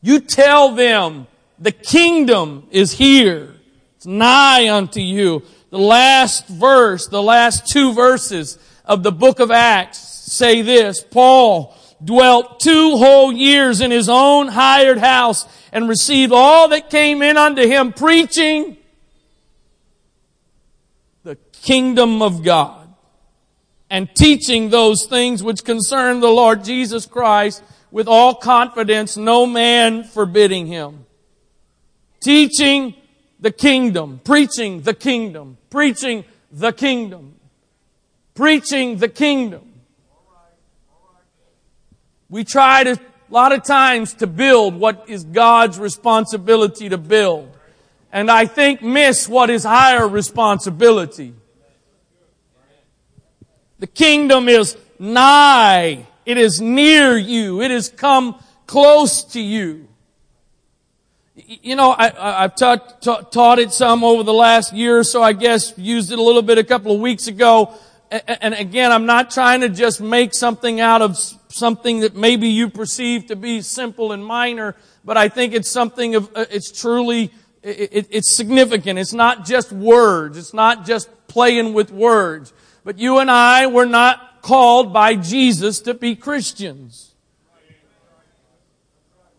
You 0.00 0.20
tell 0.20 0.76
them 0.76 1.26
the 1.58 1.72
kingdom 1.72 2.68
is 2.70 2.92
here. 2.92 3.52
It's 3.96 4.06
nigh 4.06 4.70
unto 4.70 5.00
you. 5.00 5.42
The 5.70 5.78
last 5.80 6.46
verse, 6.46 7.08
the 7.08 7.20
last 7.20 7.66
two 7.66 7.92
verses 7.94 8.60
of 8.84 9.02
the 9.02 9.12
book 9.12 9.40
of 9.40 9.50
Acts 9.50 9.98
say 9.98 10.62
this, 10.62 11.02
Paul 11.02 11.76
dwelt 12.02 12.60
two 12.60 12.96
whole 12.96 13.32
years 13.32 13.80
in 13.80 13.90
his 13.90 14.08
own 14.08 14.48
hired 14.48 14.98
house 14.98 15.46
and 15.72 15.88
received 15.88 16.32
all 16.32 16.68
that 16.68 16.90
came 16.90 17.22
in 17.22 17.36
unto 17.36 17.66
him 17.66 17.92
preaching 17.92 18.76
the 21.22 21.36
kingdom 21.62 22.20
of 22.20 22.42
God 22.42 22.88
and 23.88 24.12
teaching 24.14 24.70
those 24.70 25.06
things 25.06 25.42
which 25.42 25.64
concern 25.64 26.20
the 26.20 26.28
Lord 26.28 26.64
Jesus 26.64 27.06
Christ 27.06 27.62
with 27.90 28.08
all 28.08 28.34
confidence, 28.34 29.16
no 29.16 29.46
man 29.46 30.04
forbidding 30.04 30.66
him. 30.66 31.06
Teaching 32.20 32.94
the 33.38 33.52
kingdom, 33.52 34.20
preaching 34.24 34.82
the 34.82 34.94
kingdom, 34.94 35.58
preaching 35.70 36.24
the 36.50 36.72
kingdom 36.72 37.34
preaching 38.34 38.98
the 38.98 39.08
kingdom. 39.08 39.70
We 42.28 42.42
try 42.44 42.84
to, 42.84 42.92
a 42.92 43.32
lot 43.32 43.52
of 43.52 43.62
times, 43.62 44.14
to 44.14 44.26
build 44.26 44.74
what 44.74 45.04
is 45.08 45.24
God's 45.24 45.78
responsibility 45.78 46.88
to 46.88 46.98
build. 46.98 47.56
And 48.12 48.30
I 48.30 48.46
think 48.46 48.82
miss 48.82 49.28
what 49.28 49.50
is 49.50 49.64
higher 49.64 50.08
responsibility. 50.08 51.34
The 53.78 53.86
kingdom 53.86 54.48
is 54.48 54.76
nigh. 54.98 56.06
It 56.24 56.38
is 56.38 56.60
near 56.60 57.16
you. 57.16 57.60
It 57.60 57.70
has 57.70 57.88
come 57.88 58.42
close 58.66 59.24
to 59.24 59.40
you. 59.40 59.88
You 61.34 61.76
know, 61.76 61.94
I, 61.96 62.42
have 62.42 62.54
taught, 62.54 63.02
taught 63.32 63.58
it 63.58 63.72
some 63.72 64.02
over 64.02 64.22
the 64.22 64.32
last 64.32 64.72
year 64.72 64.98
or 64.98 65.04
so, 65.04 65.22
I 65.22 65.32
guess, 65.32 65.76
used 65.76 66.12
it 66.12 66.18
a 66.18 66.22
little 66.22 66.42
bit 66.42 66.58
a 66.58 66.64
couple 66.64 66.94
of 66.94 67.00
weeks 67.00 67.26
ago 67.26 67.74
and 68.26 68.54
again, 68.54 68.92
I'm 68.92 69.06
not 69.06 69.30
trying 69.30 69.62
to 69.62 69.68
just 69.68 70.00
make 70.00 70.34
something 70.34 70.80
out 70.80 71.02
of 71.02 71.18
something 71.48 72.00
that 72.00 72.14
maybe 72.14 72.48
you 72.48 72.68
perceive 72.68 73.26
to 73.26 73.36
be 73.36 73.60
simple 73.60 74.12
and 74.12 74.24
minor, 74.24 74.76
but 75.04 75.16
I 75.16 75.28
think 75.28 75.52
it's 75.52 75.68
something 75.68 76.14
of, 76.14 76.30
uh, 76.36 76.44
it's 76.50 76.70
truly, 76.70 77.32
it's 77.62 78.30
significant. 78.30 78.98
It's 78.98 79.12
not 79.12 79.44
just 79.44 79.72
words. 79.72 80.38
It's 80.38 80.54
not 80.54 80.86
just 80.86 81.08
playing 81.26 81.72
with 81.72 81.90
words. 81.90 82.52
But 82.84 82.98
you 82.98 83.18
and 83.18 83.30
I 83.30 83.66
were 83.66 83.86
not 83.86 84.42
called 84.42 84.92
by 84.92 85.16
Jesus 85.16 85.80
to 85.80 85.94
be 85.94 86.14
Christians. 86.14 87.14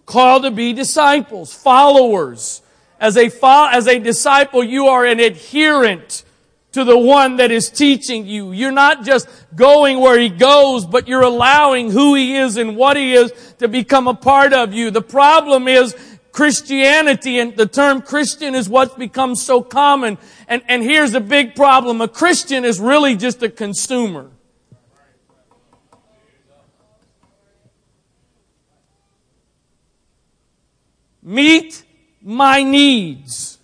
Called 0.05 0.43
to 0.43 0.51
be 0.51 0.73
disciples, 0.73 1.53
followers. 1.53 2.61
As 2.99 3.15
a, 3.15 3.29
as 3.71 3.87
a 3.87 3.99
disciple, 3.99 4.63
you 4.63 4.87
are 4.87 5.05
an 5.05 5.19
adherent 5.19 6.24
to 6.75 6.83
the 6.83 6.97
one 6.97 7.37
that 7.37 7.51
is 7.51 7.69
teaching 7.69 8.25
you. 8.25 8.51
You're 8.51 8.69
not 8.69 9.05
just 9.05 9.29
going 9.55 9.97
where 10.01 10.19
he 10.19 10.27
goes, 10.27 10.85
but 10.85 11.07
you're 11.07 11.21
allowing 11.21 11.89
who 11.89 12.15
he 12.15 12.35
is 12.35 12.57
and 12.57 12.75
what 12.75 12.97
he 12.97 13.13
is 13.13 13.31
to 13.59 13.69
become 13.69 14.09
a 14.09 14.13
part 14.13 14.51
of 14.51 14.73
you. 14.73 14.91
The 14.91 15.01
problem 15.01 15.69
is 15.69 15.95
Christianity 16.33 17.39
and 17.39 17.55
the 17.55 17.65
term 17.65 18.01
Christian 18.01 18.55
is 18.55 18.67
what's 18.67 18.93
become 18.95 19.35
so 19.35 19.61
common. 19.61 20.17
And, 20.49 20.63
and 20.67 20.83
here's 20.83 21.13
the 21.13 21.21
big 21.21 21.55
problem. 21.55 22.01
A 22.01 22.09
Christian 22.09 22.65
is 22.65 22.77
really 22.77 23.15
just 23.15 23.41
a 23.41 23.47
consumer. 23.47 24.29
Meet 31.23 31.85
my 32.21 32.63
needs. 32.63 33.54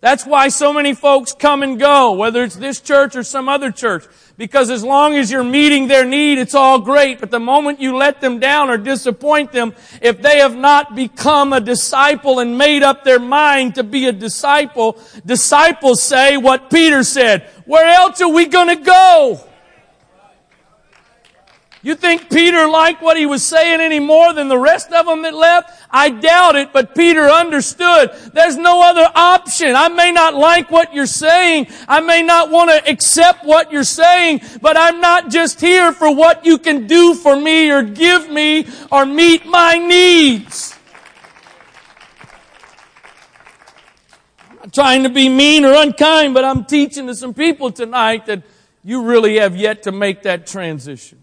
That's 0.00 0.24
why 0.24 0.48
so 0.48 0.72
many 0.72 0.94
folks 0.94 1.34
come 1.34 1.62
and 1.62 1.78
go, 1.78 2.12
whether 2.12 2.42
it's 2.42 2.56
this 2.56 2.80
church 2.80 3.16
or 3.16 3.22
some 3.22 3.50
other 3.50 3.70
church. 3.70 4.06
Because 4.38 4.70
as 4.70 4.82
long 4.82 5.14
as 5.14 5.30
you're 5.30 5.44
meeting 5.44 5.88
their 5.88 6.06
need, 6.06 6.38
it's 6.38 6.54
all 6.54 6.78
great. 6.78 7.20
But 7.20 7.30
the 7.30 7.38
moment 7.38 7.80
you 7.80 7.94
let 7.94 8.22
them 8.22 8.38
down 8.38 8.70
or 8.70 8.78
disappoint 8.78 9.52
them, 9.52 9.74
if 10.00 10.22
they 10.22 10.38
have 10.38 10.56
not 10.56 10.94
become 10.94 11.52
a 11.52 11.60
disciple 11.60 12.38
and 12.38 12.56
made 12.56 12.82
up 12.82 13.04
their 13.04 13.18
mind 13.18 13.74
to 13.74 13.84
be 13.84 14.06
a 14.06 14.12
disciple, 14.12 14.98
disciples 15.26 16.02
say 16.02 16.38
what 16.38 16.70
Peter 16.70 17.02
said, 17.02 17.42
where 17.66 17.86
else 17.86 18.22
are 18.22 18.32
we 18.32 18.46
gonna 18.46 18.76
go? 18.76 19.49
You 21.82 21.94
think 21.94 22.28
Peter 22.28 22.68
liked 22.68 23.00
what 23.00 23.16
he 23.16 23.24
was 23.24 23.42
saying 23.42 23.80
any 23.80 24.00
more 24.00 24.34
than 24.34 24.48
the 24.48 24.58
rest 24.58 24.92
of 24.92 25.06
them 25.06 25.22
that 25.22 25.32
left? 25.32 25.82
I 25.90 26.10
doubt 26.10 26.56
it, 26.56 26.74
but 26.74 26.94
Peter 26.94 27.22
understood 27.24 28.10
there's 28.34 28.58
no 28.58 28.82
other 28.82 29.10
option. 29.14 29.74
I 29.74 29.88
may 29.88 30.12
not 30.12 30.34
like 30.34 30.70
what 30.70 30.92
you're 30.92 31.06
saying. 31.06 31.68
I 31.88 32.00
may 32.00 32.22
not 32.22 32.50
want 32.50 32.70
to 32.70 32.90
accept 32.90 33.46
what 33.46 33.72
you're 33.72 33.82
saying, 33.82 34.42
but 34.60 34.76
I'm 34.76 35.00
not 35.00 35.30
just 35.30 35.58
here 35.58 35.90
for 35.92 36.14
what 36.14 36.44
you 36.44 36.58
can 36.58 36.86
do 36.86 37.14
for 37.14 37.34
me 37.34 37.70
or 37.70 37.82
give 37.82 38.28
me 38.28 38.66
or 38.92 39.06
meet 39.06 39.46
my 39.46 39.78
needs. 39.78 40.76
I'm 44.50 44.56
not 44.56 44.72
trying 44.74 45.04
to 45.04 45.08
be 45.08 45.30
mean 45.30 45.64
or 45.64 45.72
unkind, 45.72 46.34
but 46.34 46.44
I'm 46.44 46.66
teaching 46.66 47.06
to 47.06 47.14
some 47.14 47.32
people 47.32 47.72
tonight 47.72 48.26
that 48.26 48.42
you 48.84 49.02
really 49.02 49.38
have 49.38 49.56
yet 49.56 49.84
to 49.84 49.92
make 49.92 50.24
that 50.24 50.46
transition. 50.46 51.19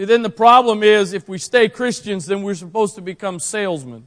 See, 0.00 0.06
then 0.06 0.22
the 0.22 0.30
problem 0.30 0.82
is 0.82 1.12
if 1.12 1.28
we 1.28 1.36
stay 1.36 1.68
Christians, 1.68 2.24
then 2.24 2.42
we're 2.42 2.54
supposed 2.54 2.94
to 2.94 3.02
become 3.02 3.38
salesmen. 3.38 4.06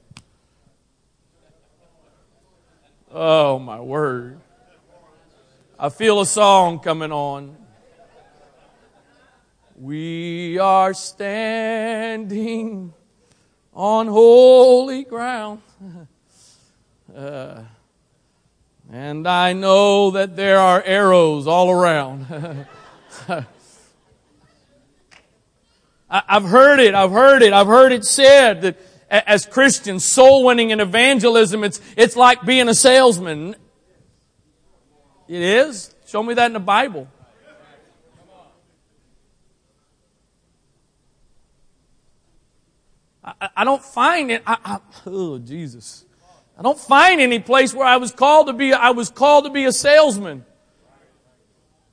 Oh, 3.12 3.60
my 3.60 3.80
word. 3.80 4.40
I 5.78 5.90
feel 5.90 6.20
a 6.20 6.26
song 6.26 6.80
coming 6.80 7.12
on. 7.12 7.56
We 9.76 10.58
are 10.58 10.96
standing 10.96 12.92
on 13.72 14.08
holy 14.08 15.04
ground. 15.04 15.62
Uh, 17.16 17.62
and 18.92 19.28
I 19.28 19.54
know 19.54 20.10
that 20.12 20.36
there 20.36 20.58
are 20.58 20.82
arrows 20.82 21.46
all 21.46 21.70
around. 21.70 22.66
I've 26.14 26.44
heard 26.44 26.80
it. 26.80 26.94
I've 26.94 27.10
heard 27.10 27.42
it. 27.42 27.54
I've 27.54 27.66
heard 27.66 27.92
it 27.92 28.06
said 28.06 28.62
that 28.62 28.78
as 29.10 29.48
Christians, 29.48 30.06
soul 30.06 30.46
winning 30.46 30.72
and 30.72 30.80
evangelism, 30.80 31.64
it's, 31.64 31.82
it's 31.98 32.16
like 32.16 32.46
being 32.46 32.70
a 32.70 32.76
salesman. 32.76 33.56
It 35.28 35.42
is. 35.42 35.96
Show 36.06 36.22
me 36.22 36.36
that 36.36 36.46
in 36.46 36.54
the 36.54 36.60
Bible. 36.60 37.08
I, 43.24 43.50
I 43.58 43.64
don't 43.64 43.84
find 43.84 44.30
it. 44.30 44.44
I, 44.46 44.58
I, 44.64 44.80
oh, 45.08 45.40
Jesus. 45.40 46.06
I 46.60 46.62
don't 46.62 46.80
find 46.80 47.22
any 47.22 47.40
place 47.40 47.74
where 47.74 47.88
I 47.88 47.98
was 47.98 48.12
called 48.12 48.48
to 48.48 48.54
be, 48.54 48.72
I 48.72 48.92
was 48.92 49.10
called 49.10 49.46
to 49.46 49.50
be 49.50 49.66
a 49.66 49.72
salesman. 49.72 50.46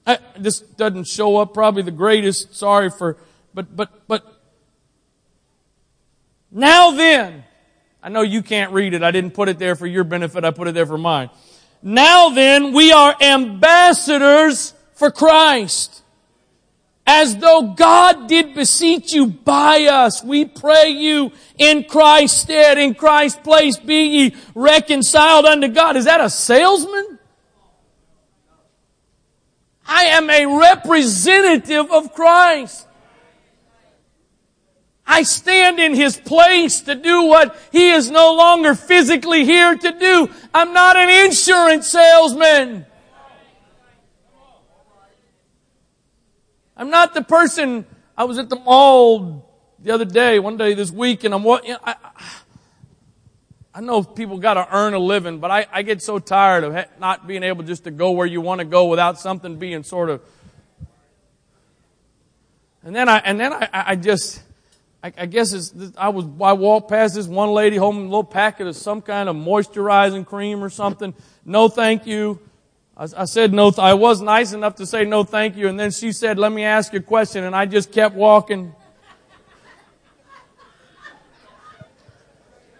I, 0.06 0.18
this 0.38 0.60
doesn't 0.60 1.06
show 1.06 1.38
up 1.38 1.54
probably 1.54 1.82
the 1.82 1.90
greatest. 1.90 2.54
Sorry 2.54 2.90
for 2.90 3.16
but, 3.62 3.76
but, 3.76 4.08
but, 4.08 4.42
now 6.50 6.92
then, 6.92 7.44
I 8.02 8.08
know 8.08 8.22
you 8.22 8.42
can't 8.42 8.72
read 8.72 8.94
it. 8.94 9.02
I 9.02 9.10
didn't 9.10 9.32
put 9.32 9.48
it 9.48 9.58
there 9.58 9.76
for 9.76 9.86
your 9.86 10.04
benefit. 10.04 10.44
I 10.44 10.50
put 10.50 10.68
it 10.68 10.74
there 10.74 10.86
for 10.86 10.98
mine. 10.98 11.30
Now 11.82 12.30
then, 12.30 12.72
we 12.72 12.92
are 12.92 13.14
ambassadors 13.20 14.74
for 14.94 15.10
Christ. 15.10 16.02
As 17.06 17.36
though 17.38 17.74
God 17.76 18.28
did 18.28 18.54
beseech 18.54 19.12
you 19.12 19.26
by 19.26 19.84
us, 19.84 20.22
we 20.22 20.44
pray 20.44 20.90
you 20.90 21.32
in 21.58 21.84
Christ's 21.84 22.40
stead, 22.42 22.78
in 22.78 22.94
Christ's 22.94 23.40
place, 23.40 23.78
be 23.78 24.06
ye 24.06 24.36
reconciled 24.54 25.44
unto 25.44 25.68
God. 25.68 25.96
Is 25.96 26.04
that 26.04 26.20
a 26.20 26.30
salesman? 26.30 27.18
I 29.86 30.04
am 30.04 30.30
a 30.30 30.46
representative 30.46 31.90
of 31.90 32.12
Christ. 32.14 32.86
I 35.10 35.24
stand 35.24 35.80
in 35.80 35.94
His 35.94 36.16
place 36.16 36.82
to 36.82 36.94
do 36.94 37.24
what 37.24 37.56
He 37.72 37.90
is 37.90 38.12
no 38.12 38.32
longer 38.34 38.76
physically 38.76 39.44
here 39.44 39.76
to 39.76 39.90
do. 39.90 40.30
I'm 40.54 40.72
not 40.72 40.96
an 40.96 41.26
insurance 41.26 41.88
salesman. 41.88 42.86
I'm 46.76 46.90
not 46.90 47.12
the 47.12 47.22
person, 47.22 47.84
I 48.16 48.22
was 48.22 48.38
at 48.38 48.48
the 48.48 48.56
mall 48.56 49.50
the 49.80 49.90
other 49.90 50.04
day, 50.04 50.38
one 50.38 50.56
day 50.56 50.74
this 50.74 50.92
week, 50.92 51.24
and 51.24 51.34
I'm, 51.34 51.42
you 51.42 51.58
know, 51.72 51.78
I, 51.84 51.96
I 53.74 53.80
know 53.80 54.04
people 54.04 54.38
got 54.38 54.54
to 54.54 54.68
earn 54.74 54.94
a 54.94 54.98
living, 55.00 55.40
but 55.40 55.50
I, 55.50 55.66
I 55.72 55.82
get 55.82 56.02
so 56.02 56.20
tired 56.20 56.62
of 56.62 56.86
not 57.00 57.26
being 57.26 57.42
able 57.42 57.64
just 57.64 57.82
to 57.84 57.90
go 57.90 58.12
where 58.12 58.26
you 58.26 58.40
want 58.40 58.60
to 58.60 58.64
go 58.64 58.86
without 58.86 59.18
something 59.18 59.56
being 59.56 59.82
sort 59.82 60.08
of. 60.08 60.22
And 62.84 62.94
then 62.94 63.08
I, 63.08 63.18
and 63.18 63.40
then 63.40 63.52
I, 63.52 63.68
I 63.72 63.96
just, 63.96 64.42
I, 65.02 65.12
I 65.16 65.26
guess 65.26 65.52
it's, 65.52 65.72
I 65.96 66.10
was, 66.10 66.26
I 66.40 66.52
walked 66.52 66.90
past 66.90 67.14
this 67.14 67.26
one 67.26 67.50
lady 67.50 67.76
holding 67.76 68.02
a 68.02 68.04
little 68.04 68.24
packet 68.24 68.66
of 68.66 68.76
some 68.76 69.00
kind 69.00 69.28
of 69.28 69.36
moisturizing 69.36 70.26
cream 70.26 70.62
or 70.62 70.68
something. 70.68 71.14
No 71.44 71.68
thank 71.68 72.06
you. 72.06 72.38
I, 72.96 73.06
I 73.16 73.24
said 73.24 73.52
no, 73.54 73.70
th- 73.70 73.78
I 73.78 73.94
was 73.94 74.20
nice 74.20 74.52
enough 74.52 74.76
to 74.76 74.86
say 74.86 75.04
no 75.04 75.24
thank 75.24 75.56
you 75.56 75.68
and 75.68 75.80
then 75.80 75.90
she 75.90 76.12
said, 76.12 76.38
let 76.38 76.52
me 76.52 76.64
ask 76.64 76.92
you 76.92 76.98
a 76.98 77.02
question 77.02 77.44
and 77.44 77.56
I 77.56 77.64
just 77.64 77.92
kept 77.92 78.14
walking. 78.14 78.74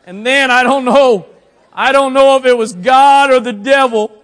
And 0.04 0.26
then 0.26 0.50
I 0.50 0.62
don't 0.62 0.84
know, 0.84 1.26
I 1.72 1.92
don't 1.92 2.12
know 2.12 2.36
if 2.36 2.44
it 2.44 2.56
was 2.56 2.74
God 2.74 3.30
or 3.30 3.40
the 3.40 3.52
devil. 3.52 4.16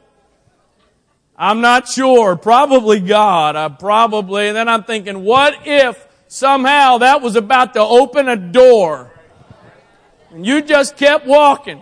I'm 1.38 1.60
not 1.60 1.88
sure. 1.88 2.34
Probably 2.36 2.98
God. 2.98 3.56
I 3.56 3.68
probably, 3.68 4.48
and 4.48 4.56
then 4.56 4.68
I'm 4.68 4.84
thinking, 4.84 5.22
what 5.22 5.54
if 5.66 6.06
Somehow 6.28 6.98
that 6.98 7.22
was 7.22 7.36
about 7.36 7.74
to 7.74 7.80
open 7.80 8.28
a 8.28 8.36
door. 8.36 9.12
And 10.30 10.44
you 10.44 10.62
just 10.62 10.96
kept 10.96 11.26
walking. 11.26 11.80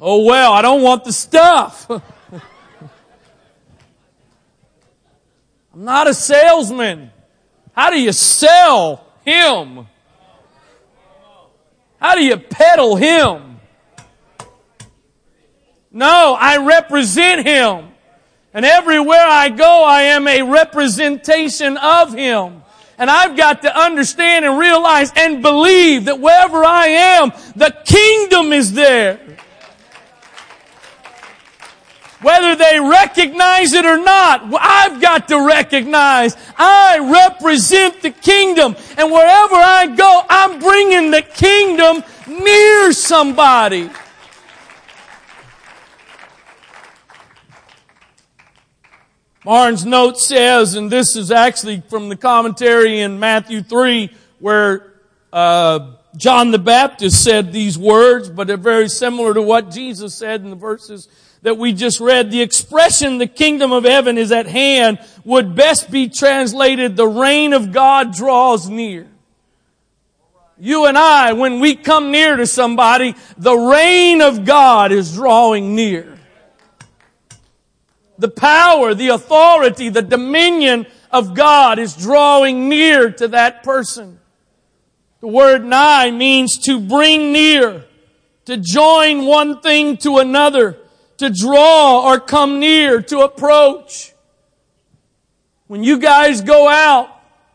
Oh 0.00 0.24
well, 0.24 0.52
I 0.52 0.62
don't 0.62 0.82
want 0.82 1.04
the 1.04 1.12
stuff. 1.12 1.88
I'm 5.72 5.84
not 5.84 6.08
a 6.08 6.14
salesman. 6.14 7.12
How 7.72 7.90
do 7.90 8.00
you 8.00 8.12
sell 8.12 9.06
him? 9.24 9.86
How 11.98 12.16
do 12.16 12.24
you 12.24 12.36
peddle 12.36 12.96
him? 12.96 13.60
No, 15.92 16.36
I 16.38 16.56
represent 16.56 17.46
him. 17.46 17.91
And 18.54 18.64
everywhere 18.64 19.24
I 19.24 19.48
go, 19.48 19.84
I 19.84 20.02
am 20.02 20.28
a 20.28 20.42
representation 20.42 21.76
of 21.78 22.12
Him. 22.12 22.62
And 22.98 23.10
I've 23.10 23.36
got 23.36 23.62
to 23.62 23.76
understand 23.76 24.44
and 24.44 24.58
realize 24.58 25.10
and 25.16 25.42
believe 25.42 26.04
that 26.04 26.20
wherever 26.20 26.64
I 26.64 26.86
am, 26.86 27.32
the 27.56 27.74
kingdom 27.84 28.52
is 28.52 28.72
there. 28.72 29.18
Whether 32.20 32.54
they 32.54 32.78
recognize 32.78 33.72
it 33.72 33.84
or 33.84 33.98
not, 33.98 34.42
I've 34.60 35.00
got 35.00 35.26
to 35.28 35.44
recognize 35.44 36.36
I 36.56 37.30
represent 37.32 38.00
the 38.00 38.10
kingdom. 38.10 38.76
And 38.96 39.10
wherever 39.10 39.56
I 39.56 39.88
go, 39.88 40.22
I'm 40.28 40.60
bringing 40.60 41.10
the 41.10 41.22
kingdom 41.22 42.04
near 42.28 42.92
somebody. 42.92 43.90
Barnes' 49.44 49.84
note 49.84 50.18
says, 50.18 50.76
and 50.76 50.90
this 50.90 51.16
is 51.16 51.32
actually 51.32 51.82
from 51.88 52.08
the 52.08 52.16
commentary 52.16 53.00
in 53.00 53.18
Matthew 53.18 53.62
3, 53.62 54.08
where 54.38 54.92
uh, 55.32 55.94
John 56.16 56.52
the 56.52 56.60
Baptist 56.60 57.24
said 57.24 57.52
these 57.52 57.76
words, 57.76 58.30
but 58.30 58.46
they're 58.46 58.56
very 58.56 58.88
similar 58.88 59.34
to 59.34 59.42
what 59.42 59.70
Jesus 59.70 60.14
said 60.14 60.42
in 60.42 60.50
the 60.50 60.56
verses 60.56 61.08
that 61.42 61.58
we 61.58 61.72
just 61.72 61.98
read. 61.98 62.30
The 62.30 62.40
expression, 62.40 63.18
the 63.18 63.26
kingdom 63.26 63.72
of 63.72 63.82
heaven 63.82 64.16
is 64.16 64.30
at 64.30 64.46
hand, 64.46 65.00
would 65.24 65.56
best 65.56 65.90
be 65.90 66.08
translated, 66.08 66.96
the 66.96 67.08
reign 67.08 67.52
of 67.52 67.72
God 67.72 68.14
draws 68.14 68.68
near. 68.68 69.08
You 70.56 70.86
and 70.86 70.96
I, 70.96 71.32
when 71.32 71.58
we 71.58 71.74
come 71.74 72.12
near 72.12 72.36
to 72.36 72.46
somebody, 72.46 73.16
the 73.36 73.56
reign 73.56 74.22
of 74.22 74.44
God 74.44 74.92
is 74.92 75.14
drawing 75.14 75.74
near. 75.74 76.16
The 78.22 78.28
power, 78.28 78.94
the 78.94 79.08
authority, 79.08 79.88
the 79.88 80.00
dominion 80.00 80.86
of 81.10 81.34
God 81.34 81.80
is 81.80 81.96
drawing 81.96 82.68
near 82.68 83.10
to 83.10 83.26
that 83.26 83.64
person. 83.64 84.20
The 85.18 85.26
word 85.26 85.64
nigh 85.64 86.12
means 86.12 86.56
to 86.58 86.78
bring 86.78 87.32
near, 87.32 87.84
to 88.44 88.58
join 88.58 89.26
one 89.26 89.60
thing 89.60 89.96
to 89.98 90.18
another, 90.18 90.78
to 91.16 91.30
draw 91.30 92.06
or 92.06 92.20
come 92.20 92.60
near, 92.60 93.02
to 93.02 93.22
approach. 93.22 94.12
When 95.66 95.82
you 95.82 95.98
guys 95.98 96.42
go 96.42 96.68
out, 96.68 97.08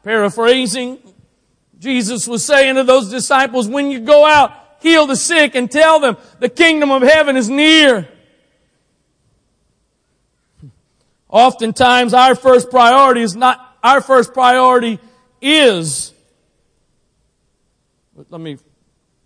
paraphrasing, 0.04 1.00
Jesus 1.80 2.28
was 2.28 2.44
saying 2.44 2.76
to 2.76 2.84
those 2.84 3.10
disciples, 3.10 3.70
when 3.70 3.90
you 3.90 4.02
go 4.02 4.26
out, 4.26 4.52
heal 4.82 5.08
the 5.08 5.16
sick 5.16 5.56
and 5.56 5.72
tell 5.72 6.02
them 6.02 6.18
the 6.40 6.50
kingdom 6.50 6.92
of 6.92 7.04
heaven 7.04 7.38
is 7.38 7.50
near. 7.50 8.10
Oftentimes 11.30 12.14
our 12.14 12.36
first 12.36 12.70
priority 12.70 13.22
is 13.22 13.36
not, 13.36 13.78
our 13.84 14.02
first 14.02 14.34
priority 14.34 15.00
is 15.42 16.14
let 18.30 18.42
me 18.42 18.58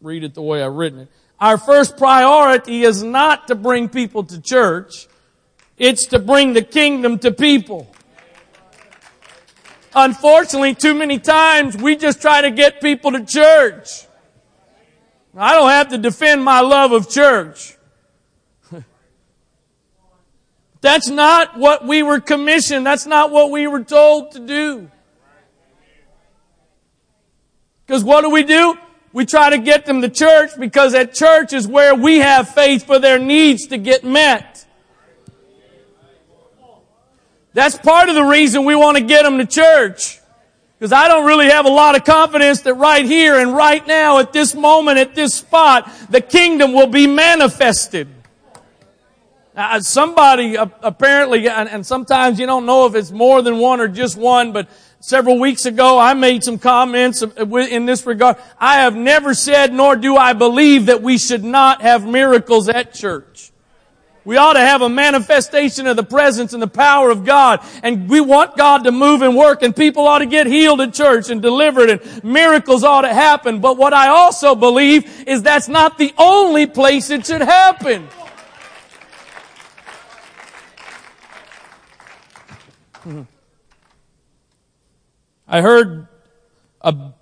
read 0.02 0.24
it 0.24 0.34
the 0.34 0.42
way 0.42 0.62
I've 0.62 0.74
written 0.74 1.00
it. 1.00 1.08
Our 1.40 1.58
first 1.58 1.98
priority 1.98 2.84
is 2.84 3.02
not 3.02 3.48
to 3.48 3.56
bring 3.56 3.90
people 3.90 4.24
to 4.26 4.40
church. 4.42 5.08
It's 5.78 6.08
to 6.08 6.20
bring 6.20 6.54
the 6.54 6.62
kingdom 6.62 7.18
to 7.20 7.32
people. 7.32 7.92
Unfortunately, 9.96 10.76
too 10.76 10.94
many 10.94 11.20
times 11.20 11.76
we 11.76 11.96
just 11.96 12.22
try 12.22 12.42
to 12.42 12.52
get 12.52 12.82
people 12.82 13.12
to 13.12 13.26
church. 13.26 14.06
I 15.36 15.54
don't 15.54 15.70
have 15.70 15.90
to 15.90 15.98
defend 15.98 16.44
my 16.44 16.60
love 16.60 16.92
of 16.92 17.10
church. 17.10 17.78
That's 20.82 21.08
not 21.08 21.58
what 21.58 21.86
we 21.86 22.02
were 22.02 22.20
commissioned. 22.20 22.86
That's 22.86 23.06
not 23.06 23.32
what 23.32 23.52
we 23.52 23.68
were 23.68 23.84
told 23.84 24.32
to 24.32 24.40
do. 24.40 24.90
Because 27.86 28.04
what 28.04 28.22
do 28.22 28.30
we 28.30 28.44
do? 28.44 28.78
We 29.14 29.26
try 29.26 29.50
to 29.50 29.58
get 29.58 29.86
them 29.86 30.02
to 30.02 30.10
church 30.10 30.52
because 30.58 30.94
at 30.94 31.14
church 31.14 31.54
is 31.54 31.68
where 31.68 31.94
we 31.94 32.20
have 32.20 32.50
faith 32.50 32.86
for 32.86 32.98
their 32.98 33.20
needs 33.20 33.68
to 33.68 33.78
get 33.78 34.04
met. 34.04 34.66
That's 37.54 37.78
part 37.78 38.08
of 38.10 38.16
the 38.16 38.24
reason 38.24 38.64
we 38.64 38.76
want 38.76 38.98
to 38.98 39.04
get 39.04 39.24
them 39.24 39.38
to 39.38 39.46
church. 39.46 40.20
Because 40.80 40.94
I 40.94 41.08
don't 41.10 41.26
really 41.26 41.48
have 41.48 41.66
a 41.66 41.70
lot 41.70 41.96
of 41.96 42.06
confidence 42.06 42.62
that 42.62 42.74
right 42.76 43.06
here 43.06 43.38
and 43.38 43.54
right 43.56 43.86
now 43.86 44.20
at 44.20 44.34
this 44.34 44.56
moment, 44.56 44.98
at 44.98 45.14
this 45.14 45.36
spot, 45.36 45.92
the 46.10 46.22
kingdom 46.22 46.74
will 46.74 46.88
be 46.88 47.06
manifested. 47.06 48.08
Now, 49.62 49.78
somebody 49.78 50.56
apparently, 50.56 51.48
and 51.48 51.86
sometimes 51.86 52.40
you 52.40 52.48
don't 52.48 52.66
know 52.66 52.88
if 52.88 52.96
it's 52.96 53.12
more 53.12 53.44
than 53.44 53.60
one 53.60 53.80
or 53.80 53.88
just 53.88 54.18
one, 54.18 54.54
but 54.54 54.68
Several 55.04 55.40
weeks 55.40 55.66
ago, 55.66 55.98
I 55.98 56.14
made 56.14 56.44
some 56.44 56.60
comments 56.60 57.24
uh, 57.24 57.46
in 57.48 57.88
this 57.88 58.06
regard. 58.06 58.38
I 58.60 58.82
have 58.82 58.96
never 58.96 59.34
said, 59.34 59.74
nor 59.74 59.96
do 59.96 60.16
I 60.16 60.34
believe 60.34 60.86
that 60.86 61.02
we 61.02 61.18
should 61.18 61.44
not 61.44 61.82
have 61.82 62.06
miracles 62.06 62.70
at 62.70 62.94
church. 62.94 63.52
We 64.26 64.38
ought 64.38 64.54
to 64.54 64.60
have 64.60 64.84
a 64.84 64.90
manifestation 64.90 65.88
of 65.88 65.96
the 65.96 66.04
presence 66.04 66.54
and 66.54 66.62
the 66.62 66.68
power 66.68 67.10
of 67.10 67.26
God. 67.26 67.62
And 67.82 68.08
we 68.08 68.22
want 68.22 68.56
God 68.56 68.84
to 68.84 68.92
move 68.92 69.24
and 69.24 69.36
work 69.36 69.64
and 69.64 69.76
people 69.76 70.08
ought 70.08 70.20
to 70.20 70.28
get 70.28 70.46
healed 70.46 70.82
at 70.82 70.94
church 70.94 71.32
and 71.32 71.42
delivered 71.42 71.90
and 71.90 72.24
miracles 72.24 72.84
ought 72.84 73.02
to 73.02 73.14
happen. 73.14 73.60
But 73.60 73.78
what 73.78 73.94
I 73.94 74.10
also 74.10 74.54
believe 74.54 75.28
is 75.28 75.42
that's 75.42 75.68
not 75.68 75.98
the 75.98 76.14
only 76.20 76.68
place 76.68 77.10
it 77.10 77.26
should 77.26 77.42
happen. 77.42 78.08
I 85.48 85.62
heard 85.62 86.08
a 86.82 87.14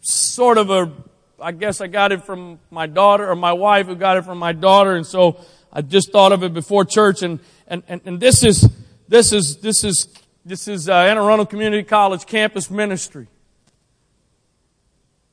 sort 0.00 0.58
of 0.58 0.70
a, 0.70 0.92
I 1.40 1.52
guess 1.52 1.80
I 1.80 1.86
got 1.86 2.12
it 2.12 2.24
from 2.24 2.58
my 2.70 2.86
daughter 2.86 3.28
or 3.28 3.36
my 3.36 3.52
wife 3.52 3.86
who 3.86 3.96
got 3.96 4.16
it 4.16 4.24
from 4.24 4.38
my 4.38 4.52
daughter. 4.52 4.94
And 4.94 5.06
so 5.06 5.40
I 5.72 5.82
just 5.82 6.12
thought 6.12 6.32
of 6.32 6.42
it 6.42 6.54
before 6.54 6.84
church. 6.84 7.22
And, 7.22 7.40
and, 7.66 7.82
and, 7.88 8.00
and 8.04 8.20
this 8.20 8.42
is, 8.42 8.68
this 9.08 9.32
is, 9.32 9.58
this 9.58 9.84
is, 9.84 10.08
this 10.44 10.68
is 10.68 10.88
uh, 10.88 10.94
Anne 10.94 11.18
Arundel 11.18 11.46
Community 11.46 11.82
College 11.82 12.26
campus 12.26 12.70
ministry. 12.70 13.26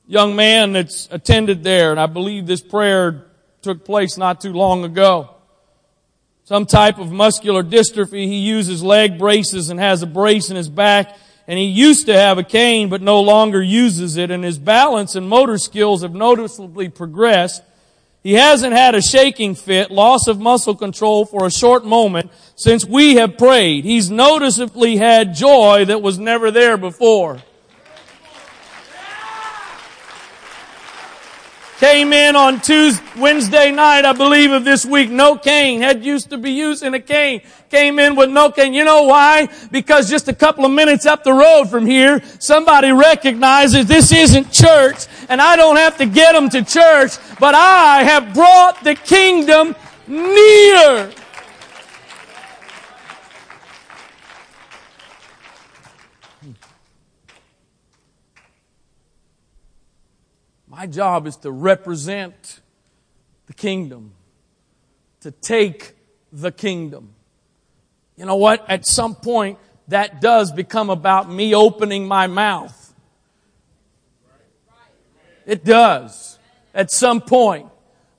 Young 0.07 0.35
man 0.35 0.73
that's 0.73 1.07
attended 1.11 1.63
there, 1.63 1.91
and 1.91 1.99
I 1.99 2.05
believe 2.05 2.47
this 2.47 2.61
prayer 2.61 3.25
took 3.61 3.83
place 3.83 4.17
not 4.17 4.39
too 4.39 4.53
long 4.53 4.85
ago. 4.85 5.36
Some 6.47 6.65
type 6.65 6.97
of 6.97 7.11
muscular 7.11 7.61
dystrophy. 7.61 8.25
He 8.25 8.37
uses 8.37 8.81
leg 8.81 9.19
braces 9.19 9.69
and 9.69 9.81
has 9.81 10.01
a 10.01 10.07
brace 10.07 10.49
in 10.49 10.55
his 10.55 10.69
back 10.69 11.17
and 11.45 11.59
he 11.59 11.65
used 11.65 12.05
to 12.05 12.13
have 12.13 12.37
a 12.37 12.43
cane 12.43 12.87
but 12.87 13.01
no 13.01 13.19
longer 13.19 13.61
uses 13.61 14.15
it 14.15 14.31
and 14.31 14.45
his 14.45 14.57
balance 14.57 15.15
and 15.15 15.27
motor 15.27 15.57
skills 15.57 16.03
have 16.03 16.13
noticeably 16.13 16.87
progressed. 16.87 17.63
He 18.23 18.35
hasn't 18.35 18.71
had 18.71 18.95
a 18.95 19.01
shaking 19.01 19.55
fit, 19.55 19.91
loss 19.91 20.27
of 20.27 20.39
muscle 20.39 20.73
control 20.73 21.25
for 21.25 21.45
a 21.45 21.51
short 21.51 21.83
moment 21.83 22.31
since 22.55 22.85
we 22.85 23.15
have 23.15 23.37
prayed. 23.37 23.83
He's 23.83 24.09
noticeably 24.09 24.95
had 24.95 25.35
joy 25.35 25.83
that 25.83 26.01
was 26.01 26.17
never 26.17 26.49
there 26.49 26.77
before. 26.77 27.41
Came 31.79 32.11
in 32.11 32.35
on 32.35 32.59
Tuesday, 32.59 33.05
Wednesday 33.17 33.71
night, 33.71 34.03
I 34.03 34.11
believe, 34.11 34.51
of 34.51 34.65
this 34.65 34.83
week. 34.83 35.11
No 35.11 35.37
cane. 35.37 35.79
Had 35.79 36.03
used 36.03 36.31
to 36.31 36.37
be 36.39 36.49
using 36.49 36.95
a 36.95 36.99
cane. 36.99 37.41
Came 37.69 37.99
in 37.99 38.15
with 38.15 38.31
no 38.31 38.49
cane. 38.51 38.73
You 38.73 38.83
know 38.83 39.03
why? 39.03 39.47
Because 39.71 40.09
just 40.09 40.27
a 40.27 40.33
couple 40.33 40.65
of 40.65 40.71
minutes 40.71 41.05
up 41.05 41.23
the 41.23 41.33
road 41.33 41.65
from 41.65 41.85
here, 41.85 42.23
somebody 42.39 42.91
recognizes 42.91 43.85
this 43.85 44.11
isn't 44.11 44.51
church 44.51 45.05
and 45.29 45.39
I 45.39 45.55
don't 45.55 45.75
have 45.75 45.97
to 45.97 46.07
get 46.07 46.33
them 46.33 46.49
to 46.49 46.63
church, 46.63 47.11
but 47.39 47.53
I 47.53 48.01
have 48.01 48.33
brought 48.33 48.83
the 48.83 48.95
kingdom 48.95 49.75
near. 50.07 51.11
My 60.77 60.85
job 60.85 61.25
is 61.25 61.37
to 61.37 61.49
represent 61.49 62.61
the 63.47 63.53
kingdom, 63.53 64.11
to 65.21 65.31
take 65.31 65.95
the 66.31 66.51
kingdom. 66.51 67.15
You 68.15 68.27
know 68.27 68.35
what? 68.35 68.63
At 68.69 68.85
some 68.85 69.15
point, 69.15 69.57
that 69.87 70.21
does 70.21 70.51
become 70.51 70.91
about 70.91 71.31
me 71.31 71.55
opening 71.55 72.07
my 72.07 72.27
mouth. 72.27 72.93
It 75.47 75.65
does. 75.65 76.37
At 76.75 76.91
some 76.91 77.21
point. 77.21 77.69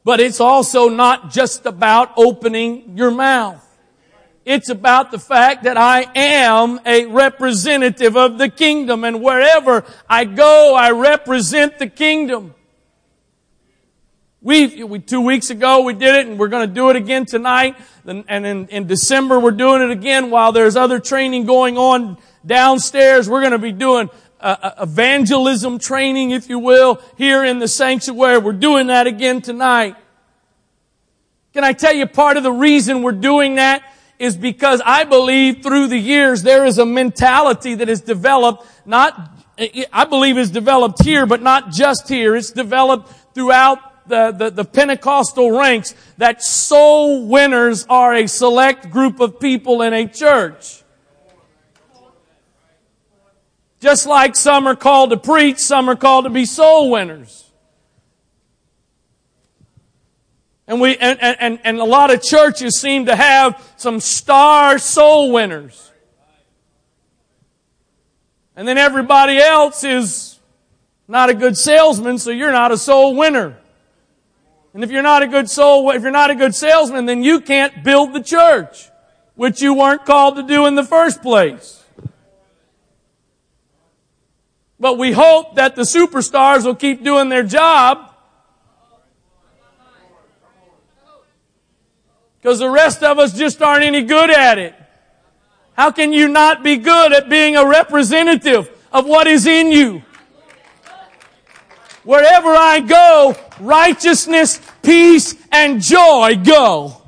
But 0.02 0.18
it's 0.18 0.40
also 0.40 0.88
not 0.88 1.30
just 1.30 1.64
about 1.64 2.12
opening 2.16 2.96
your 2.96 3.12
mouth. 3.12 3.64
It's 4.48 4.70
about 4.70 5.10
the 5.10 5.18
fact 5.18 5.64
that 5.64 5.76
I 5.76 6.06
am 6.14 6.80
a 6.86 7.04
representative 7.04 8.16
of 8.16 8.38
the 8.38 8.48
kingdom 8.48 9.04
and 9.04 9.22
wherever 9.22 9.84
I 10.08 10.24
go, 10.24 10.74
I 10.74 10.92
represent 10.92 11.78
the 11.78 11.86
kingdom. 11.86 12.54
We, 14.40 14.84
we, 14.84 15.00
two 15.00 15.20
weeks 15.20 15.50
ago 15.50 15.82
we 15.82 15.92
did 15.92 16.14
it 16.14 16.26
and 16.28 16.38
we're 16.38 16.48
going 16.48 16.66
to 16.66 16.74
do 16.74 16.88
it 16.88 16.96
again 16.96 17.26
tonight. 17.26 17.76
And 18.06 18.24
in, 18.26 18.68
in 18.68 18.86
December 18.86 19.38
we're 19.38 19.50
doing 19.50 19.82
it 19.82 19.90
again 19.90 20.30
while 20.30 20.50
there's 20.52 20.76
other 20.76 20.98
training 20.98 21.44
going 21.44 21.76
on 21.76 22.16
downstairs. 22.46 23.28
We're 23.28 23.42
going 23.42 23.52
to 23.52 23.58
be 23.58 23.72
doing 23.72 24.08
uh, 24.40 24.70
evangelism 24.80 25.78
training, 25.78 26.30
if 26.30 26.48
you 26.48 26.58
will, 26.58 27.02
here 27.18 27.44
in 27.44 27.58
the 27.58 27.68
sanctuary. 27.68 28.38
We're 28.38 28.52
doing 28.54 28.86
that 28.86 29.06
again 29.06 29.42
tonight. 29.42 29.96
Can 31.52 31.64
I 31.64 31.74
tell 31.74 31.92
you 31.92 32.06
part 32.06 32.38
of 32.38 32.44
the 32.44 32.52
reason 32.52 33.02
we're 33.02 33.12
doing 33.12 33.56
that 33.56 33.82
is 34.18 34.36
because 34.36 34.82
I 34.84 35.04
believe 35.04 35.62
through 35.62 35.88
the 35.88 35.98
years 35.98 36.42
there 36.42 36.64
is 36.64 36.78
a 36.78 36.86
mentality 36.86 37.74
that 37.76 37.88
is 37.88 38.00
developed, 38.00 38.66
not, 38.84 39.30
I 39.92 40.04
believe 40.04 40.38
is 40.38 40.50
developed 40.50 41.02
here, 41.02 41.26
but 41.26 41.42
not 41.42 41.70
just 41.70 42.08
here. 42.08 42.34
It's 42.34 42.50
developed 42.50 43.12
throughout 43.34 44.08
the, 44.08 44.32
the, 44.32 44.50
the, 44.50 44.64
Pentecostal 44.64 45.50
ranks 45.50 45.94
that 46.16 46.42
soul 46.42 47.26
winners 47.28 47.86
are 47.90 48.14
a 48.14 48.26
select 48.26 48.90
group 48.90 49.20
of 49.20 49.38
people 49.38 49.82
in 49.82 49.92
a 49.92 50.08
church. 50.08 50.82
Just 53.80 54.06
like 54.06 54.34
some 54.34 54.66
are 54.66 54.74
called 54.74 55.10
to 55.10 55.16
preach, 55.16 55.58
some 55.58 55.88
are 55.88 55.96
called 55.96 56.24
to 56.24 56.30
be 56.30 56.46
soul 56.46 56.90
winners. 56.90 57.47
And 60.68 60.82
we, 60.82 60.98
and, 60.98 61.18
and, 61.20 61.58
and 61.64 61.78
a 61.78 61.84
lot 61.84 62.12
of 62.12 62.22
churches 62.22 62.78
seem 62.78 63.06
to 63.06 63.16
have 63.16 63.72
some 63.78 64.00
star 64.00 64.78
soul 64.78 65.32
winners. 65.32 65.90
And 68.54 68.68
then 68.68 68.76
everybody 68.76 69.38
else 69.38 69.82
is 69.82 70.38
not 71.08 71.30
a 71.30 71.34
good 71.34 71.56
salesman, 71.56 72.18
so 72.18 72.30
you're 72.30 72.52
not 72.52 72.70
a 72.70 72.76
soul 72.76 73.16
winner. 73.16 73.56
And 74.74 74.84
if 74.84 74.90
you're 74.90 75.02
not 75.02 75.22
a 75.22 75.26
good 75.26 75.48
soul, 75.48 75.90
if 75.90 76.02
you're 76.02 76.10
not 76.10 76.30
a 76.30 76.34
good 76.34 76.54
salesman, 76.54 77.06
then 77.06 77.22
you 77.22 77.40
can't 77.40 77.82
build 77.82 78.12
the 78.12 78.22
church, 78.22 78.90
which 79.36 79.62
you 79.62 79.72
weren't 79.72 80.04
called 80.04 80.36
to 80.36 80.42
do 80.42 80.66
in 80.66 80.74
the 80.74 80.84
first 80.84 81.22
place. 81.22 81.82
But 84.78 84.98
we 84.98 85.12
hope 85.12 85.54
that 85.54 85.76
the 85.76 85.82
superstars 85.82 86.66
will 86.66 86.76
keep 86.76 87.02
doing 87.02 87.30
their 87.30 87.42
job 87.42 88.07
because 92.40 92.58
the 92.60 92.70
rest 92.70 93.02
of 93.02 93.18
us 93.18 93.36
just 93.36 93.60
aren't 93.60 93.84
any 93.84 94.02
good 94.02 94.30
at 94.30 94.58
it. 94.58 94.74
How 95.74 95.90
can 95.90 96.12
you 96.12 96.28
not 96.28 96.62
be 96.62 96.76
good 96.76 97.12
at 97.12 97.28
being 97.28 97.56
a 97.56 97.66
representative 97.66 98.70
of 98.92 99.06
what 99.06 99.26
is 99.26 99.46
in 99.46 99.70
you? 99.70 100.02
Wherever 102.04 102.48
I 102.48 102.80
go, 102.80 103.36
righteousness, 103.60 104.60
peace, 104.82 105.36
and 105.52 105.80
joy 105.80 106.36
go. 106.42 107.02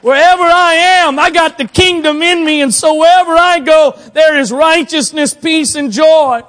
Wherever 0.00 0.44
I 0.44 0.74
am, 0.74 1.18
I 1.18 1.30
got 1.30 1.58
the 1.58 1.66
kingdom 1.66 2.22
in 2.22 2.44
me, 2.44 2.62
and 2.62 2.72
so 2.72 2.94
wherever 2.94 3.36
I 3.36 3.58
go, 3.58 3.98
there 4.14 4.38
is 4.38 4.52
righteousness, 4.52 5.34
peace, 5.34 5.74
and 5.74 5.90
joy. 5.90 6.42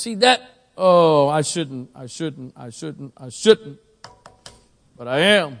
See 0.00 0.14
that? 0.14 0.40
Oh, 0.78 1.28
I 1.28 1.42
shouldn't, 1.42 1.90
I 1.94 2.06
shouldn't, 2.06 2.54
I 2.56 2.70
shouldn't, 2.70 3.12
I 3.18 3.28
shouldn't. 3.28 3.78
But 4.96 5.08
I 5.08 5.18
am. 5.18 5.58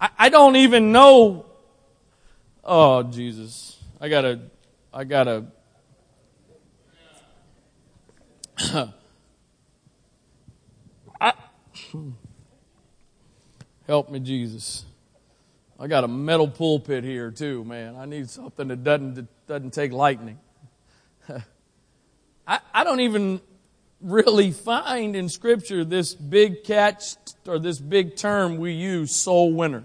I, 0.00 0.08
I 0.18 0.28
don't 0.30 0.56
even 0.56 0.92
know. 0.92 1.44
Oh, 2.64 3.02
Jesus. 3.02 3.78
I 4.00 4.08
gotta, 4.08 4.40
I 4.94 5.04
gotta. 5.04 5.44
I, 11.20 11.34
help 13.86 14.10
me, 14.10 14.20
Jesus. 14.20 14.86
I 15.78 15.86
got 15.86 16.02
a 16.02 16.08
metal 16.08 16.48
pulpit 16.48 17.04
here 17.04 17.30
too, 17.30 17.62
man. 17.66 17.94
I 17.94 18.06
need 18.06 18.30
something 18.30 18.68
that 18.68 18.82
doesn't, 18.82 19.16
that 19.16 19.46
doesn't 19.46 19.74
take 19.74 19.92
lightning. 19.92 20.38
I, 22.46 22.60
I 22.72 22.84
don't 22.84 23.00
even 23.00 23.40
really 24.00 24.52
find 24.52 25.16
in 25.16 25.28
Scripture 25.28 25.84
this 25.84 26.14
big 26.14 26.64
catch 26.64 27.16
or 27.46 27.58
this 27.58 27.78
big 27.78 28.16
term 28.16 28.58
we 28.58 28.72
use, 28.72 29.14
soul 29.14 29.52
winner. 29.52 29.84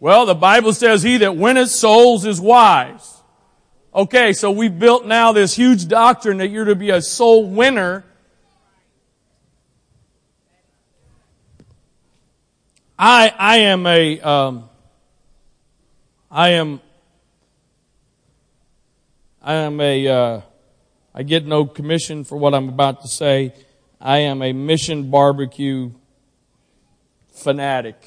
Well, 0.00 0.26
the 0.26 0.34
Bible 0.34 0.72
says, 0.72 1.04
He 1.04 1.18
that 1.18 1.36
winneth 1.36 1.70
souls 1.70 2.26
is 2.26 2.40
wise. 2.40 3.22
Okay, 3.94 4.32
so 4.32 4.50
we've 4.50 4.76
built 4.76 5.06
now 5.06 5.30
this 5.30 5.54
huge 5.54 5.86
doctrine 5.86 6.38
that 6.38 6.48
you're 6.48 6.64
to 6.64 6.74
be 6.74 6.90
a 6.90 7.00
soul 7.00 7.48
winner. 7.48 8.04
I, 13.04 13.34
I 13.36 13.56
am 13.56 13.84
a, 13.84 14.20
um, 14.20 14.70
I 16.30 16.50
am, 16.50 16.80
I 19.42 19.54
am 19.54 19.80
a, 19.80 20.06
uh, 20.06 20.40
I 21.12 21.24
get 21.24 21.44
no 21.44 21.64
commission 21.64 22.22
for 22.22 22.38
what 22.38 22.54
I'm 22.54 22.68
about 22.68 23.02
to 23.02 23.08
say. 23.08 23.54
I 24.00 24.18
am 24.18 24.40
a 24.40 24.52
mission 24.52 25.10
barbecue 25.10 25.90
fanatic. 27.32 28.00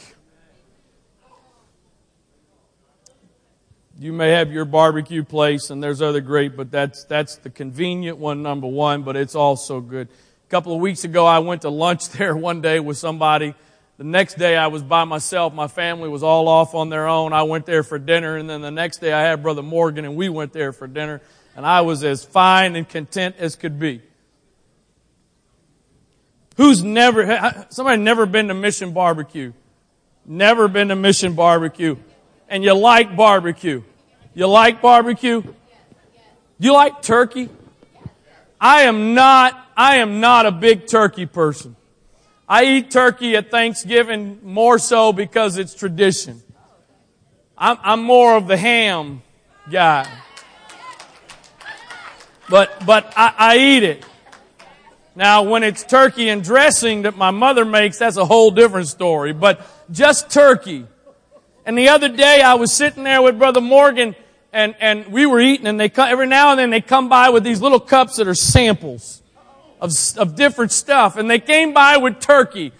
You 3.99 4.13
may 4.13 4.29
have 4.29 4.49
your 4.49 4.63
barbecue 4.63 5.25
place 5.25 5.71
and 5.71 5.83
there's 5.83 6.01
other 6.01 6.21
great, 6.21 6.55
but 6.55 6.71
that's, 6.71 7.03
that's 7.03 7.35
the 7.35 7.49
convenient 7.49 8.17
one, 8.17 8.41
number 8.41 8.67
one, 8.67 9.03
but 9.03 9.17
it's 9.17 9.35
also 9.35 9.81
good. 9.81 10.07
A 10.07 10.49
couple 10.49 10.73
of 10.73 10.79
weeks 10.79 11.03
ago, 11.03 11.25
I 11.25 11.39
went 11.39 11.63
to 11.63 11.69
lunch 11.69 12.07
there 12.11 12.33
one 12.33 12.61
day 12.61 12.79
with 12.79 12.97
somebody 12.97 13.55
the 13.97 14.03
next 14.03 14.37
day 14.37 14.57
I 14.57 14.67
was 14.67 14.83
by 14.83 15.05
myself. 15.05 15.53
My 15.53 15.67
family 15.67 16.09
was 16.09 16.23
all 16.23 16.47
off 16.47 16.75
on 16.75 16.89
their 16.89 17.07
own. 17.07 17.31
I 17.31 17.43
went 17.43 17.65
there 17.65 17.83
for 17.83 17.97
dinner 17.97 18.37
and 18.37 18.49
then 18.49 18.61
the 18.61 18.71
next 18.71 18.97
day 18.97 19.13
I 19.13 19.21
had 19.21 19.41
Brother 19.41 19.61
Morgan 19.63 20.03
and 20.03 20.15
we 20.15 20.27
went 20.27 20.51
there 20.51 20.73
for 20.73 20.87
dinner 20.87 21.21
and 21.55 21.65
I 21.65 21.81
was 21.81 22.03
as 22.03 22.23
fine 22.25 22.75
and 22.75 22.87
content 22.87 23.35
as 23.39 23.55
could 23.55 23.79
be. 23.79 24.01
Who's 26.57 26.83
never, 26.83 27.65
somebody 27.69 28.01
never 28.01 28.25
been 28.25 28.49
to 28.49 28.53
Mission 28.53 28.91
Barbecue? 28.91 29.53
Never 30.25 30.67
been 30.67 30.89
to 30.89 30.95
Mission 30.95 31.33
Barbecue. 31.33 31.95
And 32.49 32.63
you 32.63 32.73
like 32.73 33.15
barbecue. 33.15 33.83
You 34.33 34.47
like 34.47 34.81
barbecue? 34.81 35.41
You 36.59 36.73
like 36.73 37.01
turkey? 37.01 37.49
I 38.59 38.83
am 38.83 39.13
not, 39.13 39.57
I 39.75 39.97
am 39.97 40.19
not 40.19 40.45
a 40.45 40.51
big 40.51 40.87
turkey 40.87 41.25
person. 41.25 41.75
I 42.47 42.65
eat 42.65 42.91
turkey 42.91 43.35
at 43.35 43.49
Thanksgiving 43.49 44.39
more 44.43 44.77
so 44.77 45.11
because 45.11 45.57
it's 45.57 45.73
tradition. 45.73 46.43
I'm, 47.57 47.77
I'm 47.81 48.03
more 48.03 48.35
of 48.35 48.47
the 48.47 48.57
ham 48.57 49.23
guy. 49.71 50.07
But, 52.47 52.85
but 52.85 53.11
I, 53.17 53.33
I 53.37 53.57
eat 53.57 53.83
it. 53.83 54.05
Now, 55.15 55.43
when 55.43 55.63
it's 55.63 55.83
turkey 55.83 56.29
and 56.29 56.43
dressing 56.43 57.03
that 57.03 57.17
my 57.17 57.31
mother 57.31 57.65
makes, 57.65 57.97
that's 57.97 58.17
a 58.17 58.25
whole 58.25 58.51
different 58.51 58.87
story. 58.87 59.33
But 59.33 59.65
just 59.89 60.29
turkey. 60.29 60.85
And 61.65 61.75
the 61.75 61.89
other 61.89 62.09
day 62.09 62.41
I 62.41 62.55
was 62.55 62.71
sitting 62.71 63.03
there 63.03 63.21
with 63.21 63.39
Brother 63.39 63.61
Morgan 63.61 64.15
and, 64.53 64.75
and 64.79 65.07
we 65.07 65.25
were 65.25 65.41
eating 65.41 65.65
and 65.65 65.79
they 65.79 65.91
every 65.97 66.27
now 66.27 66.51
and 66.51 66.59
then 66.59 66.69
they 66.69 66.81
come 66.81 67.09
by 67.09 67.29
with 67.29 67.43
these 67.43 67.61
little 67.61 67.79
cups 67.79 68.17
that 68.17 68.27
are 68.27 68.35
samples 68.35 69.23
of, 69.85 70.17
of 70.17 70.35
different 70.35 70.71
stuff. 70.71 71.17
And 71.17 71.29
they 71.29 71.39
came 71.39 71.73
by 71.73 71.97
with 71.97 72.19
turkey. 72.19 72.71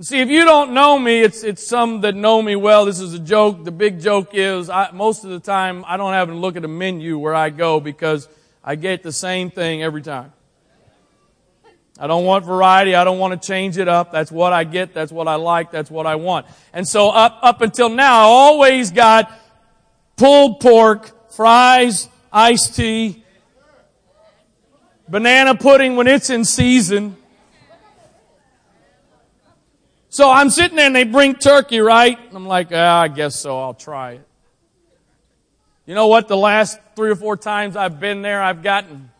See, 0.00 0.20
if 0.20 0.28
you 0.28 0.44
don't 0.44 0.72
know 0.72 0.98
me, 0.98 1.22
it's, 1.22 1.42
it's 1.42 1.66
some 1.66 2.02
that 2.02 2.14
know 2.14 2.42
me 2.42 2.54
well. 2.54 2.84
This 2.84 3.00
is 3.00 3.14
a 3.14 3.18
joke. 3.18 3.64
The 3.64 3.72
big 3.72 4.00
joke 4.00 4.30
is, 4.34 4.68
I, 4.68 4.90
most 4.92 5.24
of 5.24 5.30
the 5.30 5.40
time, 5.40 5.84
I 5.86 5.96
don't 5.96 6.12
have 6.12 6.28
to 6.28 6.34
look 6.34 6.56
at 6.56 6.64
a 6.64 6.68
menu 6.68 7.18
where 7.18 7.34
I 7.34 7.48
go 7.48 7.80
because 7.80 8.28
I 8.62 8.74
get 8.74 9.02
the 9.02 9.12
same 9.12 9.50
thing 9.50 9.82
every 9.82 10.02
time. 10.02 10.34
I 11.98 12.06
don't 12.06 12.26
want 12.26 12.44
variety. 12.44 12.94
I 12.94 13.04
don't 13.04 13.18
want 13.18 13.40
to 13.40 13.46
change 13.46 13.78
it 13.78 13.88
up. 13.88 14.12
That's 14.12 14.30
what 14.30 14.52
I 14.52 14.64
get. 14.64 14.92
That's 14.92 15.10
what 15.10 15.28
I 15.28 15.36
like. 15.36 15.70
That's 15.70 15.90
what 15.90 16.06
I 16.06 16.16
want. 16.16 16.46
And 16.74 16.86
so 16.86 17.08
up, 17.08 17.38
up 17.40 17.62
until 17.62 17.88
now, 17.88 18.20
I 18.20 18.24
always 18.24 18.90
got 18.90 19.32
pulled 20.16 20.60
pork, 20.60 21.32
fries, 21.32 22.10
iced 22.30 22.76
tea, 22.76 23.24
banana 25.08 25.54
pudding 25.54 25.96
when 25.96 26.06
it's 26.06 26.30
in 26.30 26.44
season. 26.44 27.16
So 30.08 30.30
I'm 30.30 30.50
sitting 30.50 30.76
there 30.76 30.86
and 30.86 30.96
they 30.96 31.04
bring 31.04 31.34
turkey, 31.34 31.80
right? 31.80 32.18
I'm 32.32 32.46
like, 32.46 32.68
ah, 32.72 33.02
I 33.02 33.08
guess 33.08 33.36
so. 33.36 33.60
I'll 33.60 33.74
try 33.74 34.12
it. 34.12 34.26
You 35.84 35.94
know 35.94 36.06
what? 36.06 36.26
The 36.26 36.36
last 36.36 36.78
three 36.96 37.10
or 37.10 37.16
four 37.16 37.36
times 37.36 37.76
I've 37.76 38.00
been 38.00 38.22
there, 38.22 38.42
I've 38.42 38.62
gotten 38.62 39.10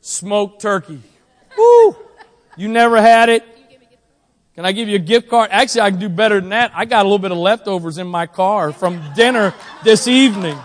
smoked 0.00 0.62
turkey. 0.62 1.00
Woo! 1.56 1.96
You 2.56 2.68
never 2.68 3.00
had 3.00 3.28
it? 3.28 3.44
Can 4.54 4.66
I 4.66 4.72
give 4.72 4.88
you 4.88 4.96
a 4.96 5.00
gift 5.00 5.28
card? 5.28 5.50
Actually, 5.50 5.82
I 5.82 5.90
can 5.90 6.00
do 6.00 6.08
better 6.08 6.40
than 6.40 6.50
that. 6.50 6.72
I 6.74 6.84
got 6.84 7.02
a 7.02 7.08
little 7.08 7.18
bit 7.18 7.30
of 7.30 7.38
leftovers 7.38 7.98
in 7.98 8.06
my 8.06 8.26
car 8.26 8.72
from 8.72 9.02
dinner 9.14 9.54
this 9.82 10.08
evening. 10.08 10.58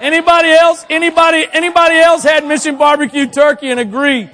Anybody 0.00 0.50
else? 0.50 0.86
Anybody, 0.88 1.46
anybody 1.52 1.96
else 1.96 2.22
had 2.22 2.46
Mission 2.46 2.76
Barbecue 2.76 3.26
turkey 3.26 3.70
and 3.70 3.80
agree? 3.80 4.28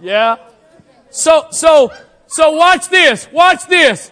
Yeah. 0.00 0.36
So, 1.10 1.48
so, 1.50 1.92
so 2.26 2.52
watch 2.52 2.88
this. 2.88 3.28
Watch 3.32 3.66
this. 3.66 4.10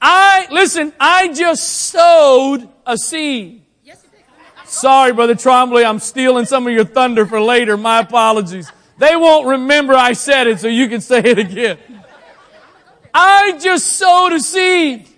I, 0.00 0.46
listen, 0.50 0.92
I 0.98 1.32
just 1.32 1.64
sowed 1.64 2.68
a 2.86 2.96
seed. 2.96 3.62
Sorry, 4.64 5.14
Brother 5.14 5.34
Trombley, 5.34 5.84
I'm 5.84 5.98
stealing 5.98 6.44
some 6.44 6.66
of 6.66 6.72
your 6.74 6.84
thunder 6.84 7.24
for 7.24 7.40
later. 7.40 7.78
My 7.78 8.00
apologies. 8.00 8.70
They 8.98 9.16
won't 9.16 9.46
remember 9.46 9.94
I 9.94 10.12
said 10.12 10.46
it, 10.46 10.60
so 10.60 10.68
you 10.68 10.88
can 10.88 11.00
say 11.00 11.20
it 11.20 11.38
again. 11.38 11.78
I 13.14 13.58
just 13.58 13.86
sowed 13.86 14.34
a 14.34 14.40
seed 14.40 15.08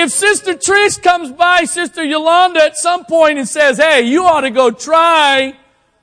If 0.00 0.12
Sister 0.12 0.54
Trish 0.54 1.02
comes 1.02 1.32
by 1.32 1.64
Sister 1.64 2.04
Yolanda 2.04 2.62
at 2.62 2.76
some 2.76 3.04
point 3.04 3.36
and 3.36 3.48
says, 3.48 3.78
hey, 3.78 4.02
you 4.02 4.26
ought 4.26 4.42
to 4.42 4.50
go 4.50 4.70
try 4.70 5.56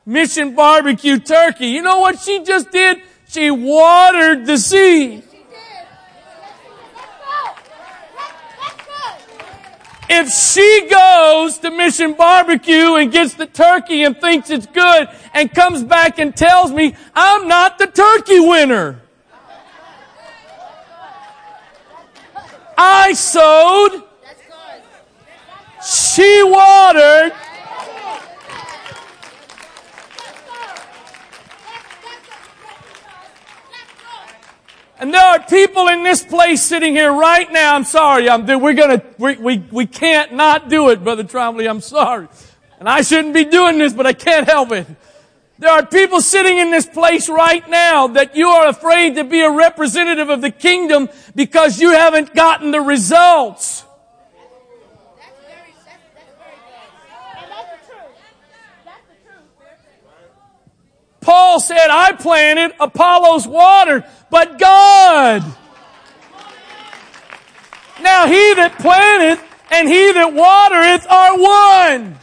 Mission 0.06 0.54
Barbecue 0.54 1.18
Turkey, 1.18 1.68
you 1.68 1.82
know 1.82 2.00
what 2.00 2.20
she 2.20 2.44
just 2.44 2.72
did? 2.72 3.02
She 3.30 3.50
watered 3.50 4.46
the 4.46 4.58
seed. 4.58 5.24
If 10.10 10.30
she 10.30 10.90
goes 10.90 11.58
to 11.60 11.72
Mission 11.72 12.16
Barbecue 12.16 12.96
and 12.96 13.14
gets 13.14 13.36
the 13.36 13.46
turkey 13.46 14.04
and 14.04 14.20
thinks 14.20 14.50
it's 14.50 14.66
good 14.66 15.08
and 15.34 15.50
comes 15.54 15.86
back 15.86 16.20
and 16.20 16.36
tells 16.36 16.70
me 16.70 16.98
I'm 17.16 17.48
not 17.48 17.80
the 17.80 17.88
turkey 17.88 18.42
winner. 18.42 19.00
I 22.78 23.14
sowed. 23.14 24.04
She 25.86 26.44
watered. 26.44 27.34
And 34.98 35.14
there 35.14 35.22
are 35.22 35.40
people 35.44 35.90
in 35.90 36.04
this 36.04 36.24
place 36.24 36.64
sitting 36.64 36.96
here 36.96 37.12
right 37.12 37.52
now. 37.52 37.76
I'm 37.76 37.84
sorry. 37.84 38.30
I'm, 38.30 38.46
we're 38.46 38.74
gonna, 38.74 39.04
we, 39.20 39.36
we, 39.36 39.58
we 39.72 39.86
can't 39.86 40.34
not 40.34 40.70
do 40.70 40.90
it, 40.90 41.04
Brother 41.04 41.24
Trombley. 41.24 41.70
I'm 41.70 41.82
sorry. 41.82 42.28
And 42.80 42.90
I 42.90 43.02
shouldn't 43.02 43.34
be 43.34 43.46
doing 43.46 43.78
this, 43.78 43.94
but 43.94 44.08
I 44.08 44.14
can't 44.14 44.48
help 44.48 44.72
it. 44.72 44.88
There 45.58 45.72
are 45.72 45.86
people 45.86 46.20
sitting 46.20 46.58
in 46.58 46.70
this 46.70 46.86
place 46.86 47.30
right 47.30 47.68
now 47.70 48.08
that 48.08 48.36
you 48.36 48.50
are 48.50 48.68
afraid 48.68 49.16
to 49.16 49.24
be 49.24 49.40
a 49.42 49.50
representative 49.50 50.30
of 50.30 50.42
the 50.42 50.52
kingdom 50.52 51.08
because 51.34 51.80
you 51.80 51.92
haven't 51.92 52.36
gotten 52.36 52.72
the 52.72 52.82
results. 52.82 53.86
Paul 61.22 61.60
said, 61.60 61.88
I 61.90 62.12
planted, 62.12 62.76
Apollos 62.80 63.48
watered, 63.48 64.04
but 64.30 64.60
God. 64.60 65.44
Now 68.02 68.28
he 68.28 68.54
that 68.54 68.78
planteth 68.78 69.44
and 69.72 69.88
he 69.90 70.12
that 70.12 70.34
watereth 70.34 71.08
are 71.10 71.40
one. 71.40 72.20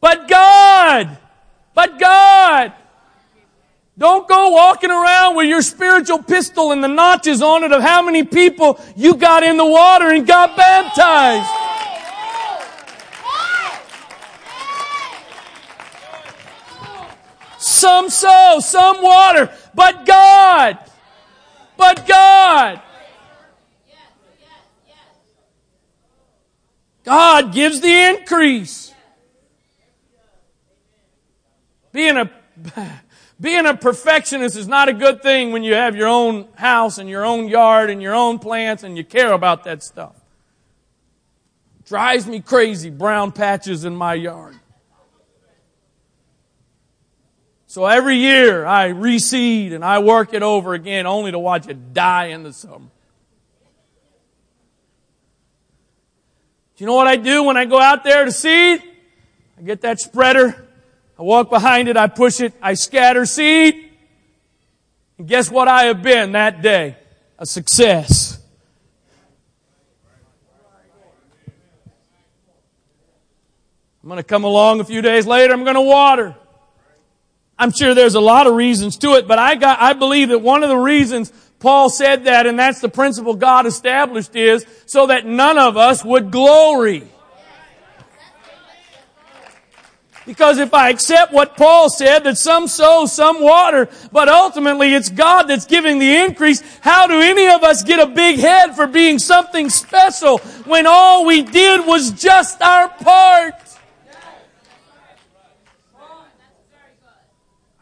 But 0.00 0.28
God, 0.28 1.18
but 1.74 1.98
God. 1.98 2.72
Don't 3.98 4.26
go 4.26 4.50
walking 4.50 4.90
around 4.90 5.36
with 5.36 5.46
your 5.46 5.60
spiritual 5.60 6.22
pistol 6.22 6.72
and 6.72 6.82
the 6.82 6.88
notches 6.88 7.42
on 7.42 7.64
it 7.64 7.72
of 7.72 7.82
how 7.82 8.00
many 8.00 8.24
people 8.24 8.80
you 8.96 9.14
got 9.14 9.42
in 9.42 9.58
the 9.58 9.64
water 9.64 10.08
and 10.08 10.26
got 10.26 10.56
baptized. 10.56 11.48
Some 17.58 18.08
sow, 18.08 18.60
some 18.60 19.02
water, 19.02 19.52
but 19.74 20.06
God. 20.06 20.78
But 21.76 22.06
God. 22.06 22.80
God 27.04 27.52
gives 27.52 27.80
the 27.80 27.92
increase. 27.92 28.89
Being 31.92 32.16
a, 32.16 32.30
being 33.40 33.66
a 33.66 33.76
perfectionist 33.76 34.56
is 34.56 34.68
not 34.68 34.88
a 34.88 34.92
good 34.92 35.22
thing 35.22 35.52
when 35.52 35.62
you 35.62 35.74
have 35.74 35.96
your 35.96 36.08
own 36.08 36.48
house 36.56 36.98
and 36.98 37.08
your 37.08 37.24
own 37.24 37.48
yard 37.48 37.90
and 37.90 38.00
your 38.00 38.14
own 38.14 38.38
plants 38.38 38.82
and 38.82 38.96
you 38.96 39.04
care 39.04 39.32
about 39.32 39.64
that 39.64 39.82
stuff. 39.82 40.14
Drives 41.86 42.26
me 42.26 42.40
crazy, 42.40 42.90
brown 42.90 43.32
patches 43.32 43.84
in 43.84 43.96
my 43.96 44.14
yard. 44.14 44.56
So 47.66 47.86
every 47.86 48.16
year 48.16 48.66
I 48.66 48.88
reseed 48.88 49.72
and 49.72 49.84
I 49.84 50.00
work 50.00 50.34
it 50.34 50.42
over 50.42 50.74
again 50.74 51.06
only 51.06 51.30
to 51.30 51.38
watch 51.38 51.68
it 51.68 51.94
die 51.94 52.26
in 52.26 52.42
the 52.42 52.52
summer. 52.52 52.90
Do 56.76 56.84
you 56.84 56.86
know 56.86 56.94
what 56.94 57.06
I 57.06 57.16
do 57.16 57.44
when 57.44 57.56
I 57.56 57.66
go 57.66 57.80
out 57.80 58.04
there 58.04 58.24
to 58.24 58.32
seed? 58.32 58.82
I 59.58 59.62
get 59.62 59.82
that 59.82 60.00
spreader. 60.00 60.66
I 61.20 61.22
walk 61.22 61.50
behind 61.50 61.88
it. 61.88 61.98
I 61.98 62.06
push 62.06 62.40
it. 62.40 62.54
I 62.62 62.72
scatter 62.72 63.26
seed. 63.26 63.90
And 65.18 65.28
guess 65.28 65.50
what 65.50 65.68
I 65.68 65.84
have 65.84 66.02
been 66.02 66.32
that 66.32 66.62
day? 66.62 66.96
A 67.38 67.44
success. 67.44 68.42
I'm 74.02 74.08
going 74.08 74.16
to 74.16 74.22
come 74.22 74.44
along 74.44 74.80
a 74.80 74.84
few 74.84 75.02
days 75.02 75.26
later. 75.26 75.52
I'm 75.52 75.64
going 75.64 75.74
to 75.74 75.82
water. 75.82 76.34
I'm 77.58 77.70
sure 77.70 77.94
there's 77.94 78.14
a 78.14 78.20
lot 78.20 78.46
of 78.46 78.54
reasons 78.54 78.96
to 78.98 79.16
it, 79.16 79.28
but 79.28 79.38
I 79.38 79.56
got, 79.56 79.78
I 79.78 79.92
believe 79.92 80.30
that 80.30 80.38
one 80.38 80.62
of 80.62 80.70
the 80.70 80.76
reasons 80.78 81.30
Paul 81.58 81.90
said 81.90 82.24
that, 82.24 82.46
and 82.46 82.58
that's 82.58 82.80
the 82.80 82.88
principle 82.88 83.34
God 83.34 83.66
established 83.66 84.34
is 84.34 84.64
so 84.86 85.08
that 85.08 85.26
none 85.26 85.58
of 85.58 85.76
us 85.76 86.02
would 86.02 86.30
glory. 86.30 87.06
Because 90.30 90.58
if 90.58 90.72
I 90.72 90.90
accept 90.90 91.32
what 91.32 91.56
Paul 91.56 91.90
said, 91.90 92.20
that 92.20 92.38
some 92.38 92.68
sow, 92.68 93.04
some 93.06 93.42
water, 93.42 93.88
but 94.12 94.28
ultimately 94.28 94.94
it's 94.94 95.08
God 95.08 95.48
that's 95.48 95.66
giving 95.66 95.98
the 95.98 96.18
increase, 96.18 96.62
how 96.82 97.08
do 97.08 97.20
any 97.20 97.48
of 97.48 97.64
us 97.64 97.82
get 97.82 97.98
a 97.98 98.06
big 98.06 98.38
head 98.38 98.76
for 98.76 98.86
being 98.86 99.18
something 99.18 99.68
special 99.68 100.38
when 100.66 100.86
all 100.86 101.26
we 101.26 101.42
did 101.42 101.84
was 101.84 102.12
just 102.12 102.62
our 102.62 102.88
part? 102.90 103.54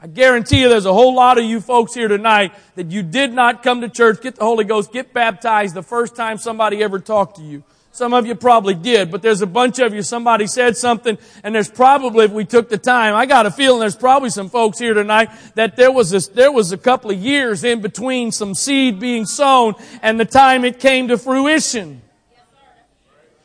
I 0.01 0.07
guarantee 0.07 0.63
you 0.63 0.71
there's 0.71 0.87
a 0.87 0.95
whole 0.95 1.15
lot 1.15 1.37
of 1.37 1.45
you 1.45 1.61
folks 1.61 1.93
here 1.93 2.09
tonight 2.09 2.55
that 2.77 2.91
you 2.91 3.03
did 3.03 3.31
not 3.31 3.63
come 3.63 3.83
to 3.83 3.91
church, 3.91 4.23
get 4.23 4.37
the 4.37 4.45
Holy 4.45 4.65
Ghost, 4.65 4.91
get 4.91 5.13
baptized 5.13 5.75
the 5.75 5.83
first 5.83 6.17
time 6.17 6.39
somebody 6.39 6.83
ever 6.83 6.99
talked 6.99 7.37
to 7.37 7.43
you. 7.43 7.63
Some 7.99 8.15
of 8.15 8.27
you 8.27 8.37
probably 8.37 8.75
did, 8.75 9.11
but 9.11 9.23
there's 9.23 9.43
a 9.43 9.47
bunch 9.47 9.81
of 9.81 9.93
you, 9.93 10.03
somebody 10.05 10.47
said 10.47 10.77
something, 10.77 11.19
and 11.43 11.53
there's 11.53 11.69
probably, 11.69 12.27
if 12.27 12.31
we 12.31 12.45
took 12.45 12.69
the 12.69 12.79
time, 12.79 13.17
I 13.17 13.27
got 13.27 13.45
a 13.45 13.51
feeling 13.51 13.81
there's 13.81 13.97
probably 13.97 14.31
some 14.31 14.49
folks 14.49 14.79
here 14.79 14.95
tonight 14.95 15.31
that 15.57 15.75
there 15.75 15.91
was 15.91 16.11
this, 16.11 16.29
there 16.29 16.53
was 16.53 16.71
a 16.71 16.79
couple 16.79 17.11
of 17.11 17.19
years 17.19 17.65
in 17.65 17.81
between 17.81 18.31
some 18.31 18.55
seed 18.55 19.01
being 19.01 19.27
sown 19.27 19.75
and 20.01 20.21
the 20.21 20.25
time 20.25 20.65
it 20.65 20.79
came 20.79 21.09
to 21.09 21.19
fruition. 21.19 22.01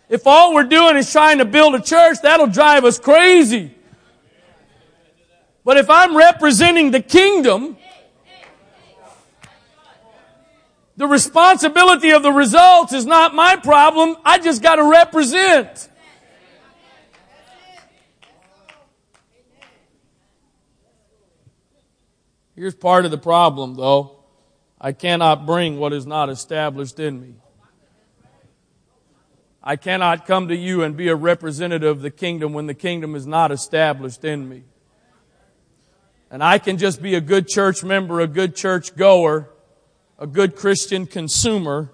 If 0.08 0.28
all 0.28 0.54
we're 0.54 0.66
doing 0.66 0.98
is 0.98 1.12
trying 1.12 1.39
to 1.39 1.46
build 1.46 1.74
a 1.74 1.82
church, 1.82 2.18
that'll 2.22 2.46
drive 2.46 2.86
us 2.86 3.00
crazy. 3.00 3.74
But 5.66 5.78
if 5.78 5.89
I'm 5.89 6.16
representing 6.16 6.92
the 6.92 7.02
kingdom, 7.02 7.76
the 10.95 11.08
responsibility 11.08 12.12
of 12.12 12.21
the 12.21 12.32
results 12.32 12.93
is 12.93 13.06
not 13.06 13.34
my 13.34 13.56
problem. 13.56 14.15
I 14.23 14.39
just 14.39 14.62
got 14.62 14.75
to 14.75 14.84
represent. 14.84 15.89
Here's 22.56 22.75
part 22.75 23.06
of 23.06 23.12
the 23.12 23.17
problem 23.17 23.75
though. 23.75 24.19
I 24.79 24.91
cannot 24.91 25.45
bring 25.45 25.79
what 25.79 25.93
is 25.93 26.06
not 26.06 26.29
established 26.29 26.99
in 26.99 27.19
me. 27.19 27.36
I 29.63 29.77
cannot 29.77 30.27
come 30.27 30.49
to 30.49 30.56
you 30.56 30.84
and 30.84 30.95
be 30.95 31.08
a 31.08 31.15
representative 31.15 31.89
of 31.89 32.01
the 32.01 32.12
kingdom 32.12 32.51
when 32.53 32.67
the 32.67 32.73
kingdom 32.73 33.15
is 33.15 33.25
not 33.25 33.51
established 33.51 34.25
in 34.25 34.47
me. 34.47 34.63
And 36.29 36.43
I 36.43 36.58
can 36.58 36.77
just 36.77 37.01
be 37.01 37.15
a 37.15 37.21
good 37.21 37.47
church 37.47 37.84
member, 37.84 38.19
a 38.19 38.27
good 38.27 38.56
church 38.56 38.95
goer, 38.95 39.49
a 40.17 40.28
good 40.28 40.56
Christian 40.56 41.06
consumer 41.06 41.91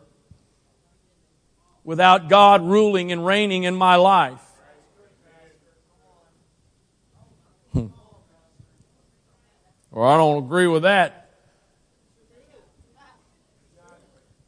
without 1.83 2.29
God 2.29 2.63
ruling 2.63 3.11
and 3.11 3.25
reigning 3.25 3.63
in 3.63 3.75
my 3.75 3.95
life. 3.95 4.41
Hmm. 7.73 7.87
Or 9.91 10.05
I 10.05 10.17
don't 10.17 10.43
agree 10.43 10.67
with 10.67 10.83
that. 10.83 11.31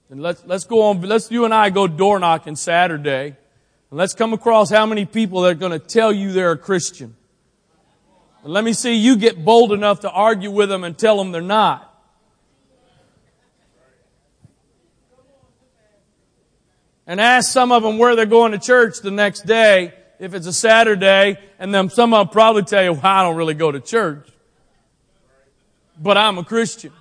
And 0.10 0.22
let's, 0.22 0.44
let's 0.46 0.66
go 0.66 0.82
on, 0.84 1.02
let's 1.02 1.32
you 1.32 1.46
and 1.46 1.54
I 1.54 1.70
go 1.70 1.88
door 1.88 2.20
knocking 2.20 2.58
Saturday. 2.58 3.38
And 3.90 3.98
let's 3.98 4.14
come 4.14 4.34
across 4.34 4.70
how 4.70 4.86
many 4.86 5.06
people 5.06 5.42
that 5.42 5.52
are 5.52 5.56
going 5.56 5.72
to 5.72 5.80
tell 5.80 6.12
you 6.12 6.34
they're 6.34 6.52
a 6.52 6.58
Christian. 6.58 7.16
Let 8.44 8.64
me 8.64 8.74
see 8.74 8.96
you 8.96 9.18
get 9.18 9.44
bold 9.46 9.72
enough 9.72 10.02
to 10.02 10.12
argue 10.12 10.52
with 10.52 10.68
them 10.68 10.84
and 10.84 10.98
tell 10.98 11.18
them 11.18 11.32
they're 11.32 11.42
not. 11.42 11.91
And 17.12 17.20
ask 17.20 17.52
some 17.52 17.74
of 17.74 17.84
them 17.84 17.98
where 17.98 18.16
they're 18.16 18.26
going 18.26 18.54
to 18.54 18.58
church 18.58 19.00
the 19.02 19.12
next 19.12 19.46
day, 19.46 19.94
if 20.18 20.34
it's 20.34 20.48
a 20.48 20.54
Saturday, 20.54 21.38
and 21.60 21.76
then 21.76 21.90
some 21.90 22.14
of 22.14 22.26
them 22.26 22.32
probably 22.32 22.64
tell 22.64 22.82
you, 22.82 22.94
well, 22.94 23.02
I 23.04 23.24
don't 23.24 23.36
really 23.36 23.54
go 23.54 23.70
to 23.70 23.82
church. 23.82 24.30
But 26.02 26.18
I'm 26.18 26.38
a 26.38 26.46
Christian. 26.46 26.94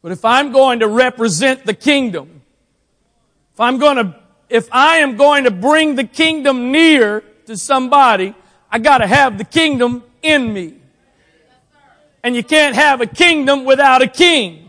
But 0.00 0.12
if 0.12 0.24
I'm 0.24 0.52
going 0.52 0.78
to 0.78 0.86
represent 0.86 1.66
the 1.66 1.74
kingdom, 1.74 2.42
if 3.52 3.58
I'm 3.58 3.78
going 3.78 3.96
to, 3.96 4.16
if 4.48 4.68
I 4.70 4.98
am 4.98 5.16
going 5.16 5.42
to 5.42 5.50
bring 5.50 5.96
the 5.96 6.04
kingdom 6.04 6.70
near 6.70 7.24
to 7.46 7.56
somebody, 7.56 8.32
I 8.70 8.78
gotta 8.78 9.08
have 9.08 9.38
the 9.38 9.44
kingdom 9.44 10.04
in 10.22 10.52
me. 10.52 10.74
And 12.22 12.36
you 12.36 12.44
can't 12.44 12.76
have 12.76 13.00
a 13.00 13.06
kingdom 13.06 13.64
without 13.64 14.02
a 14.02 14.06
king. 14.06 14.67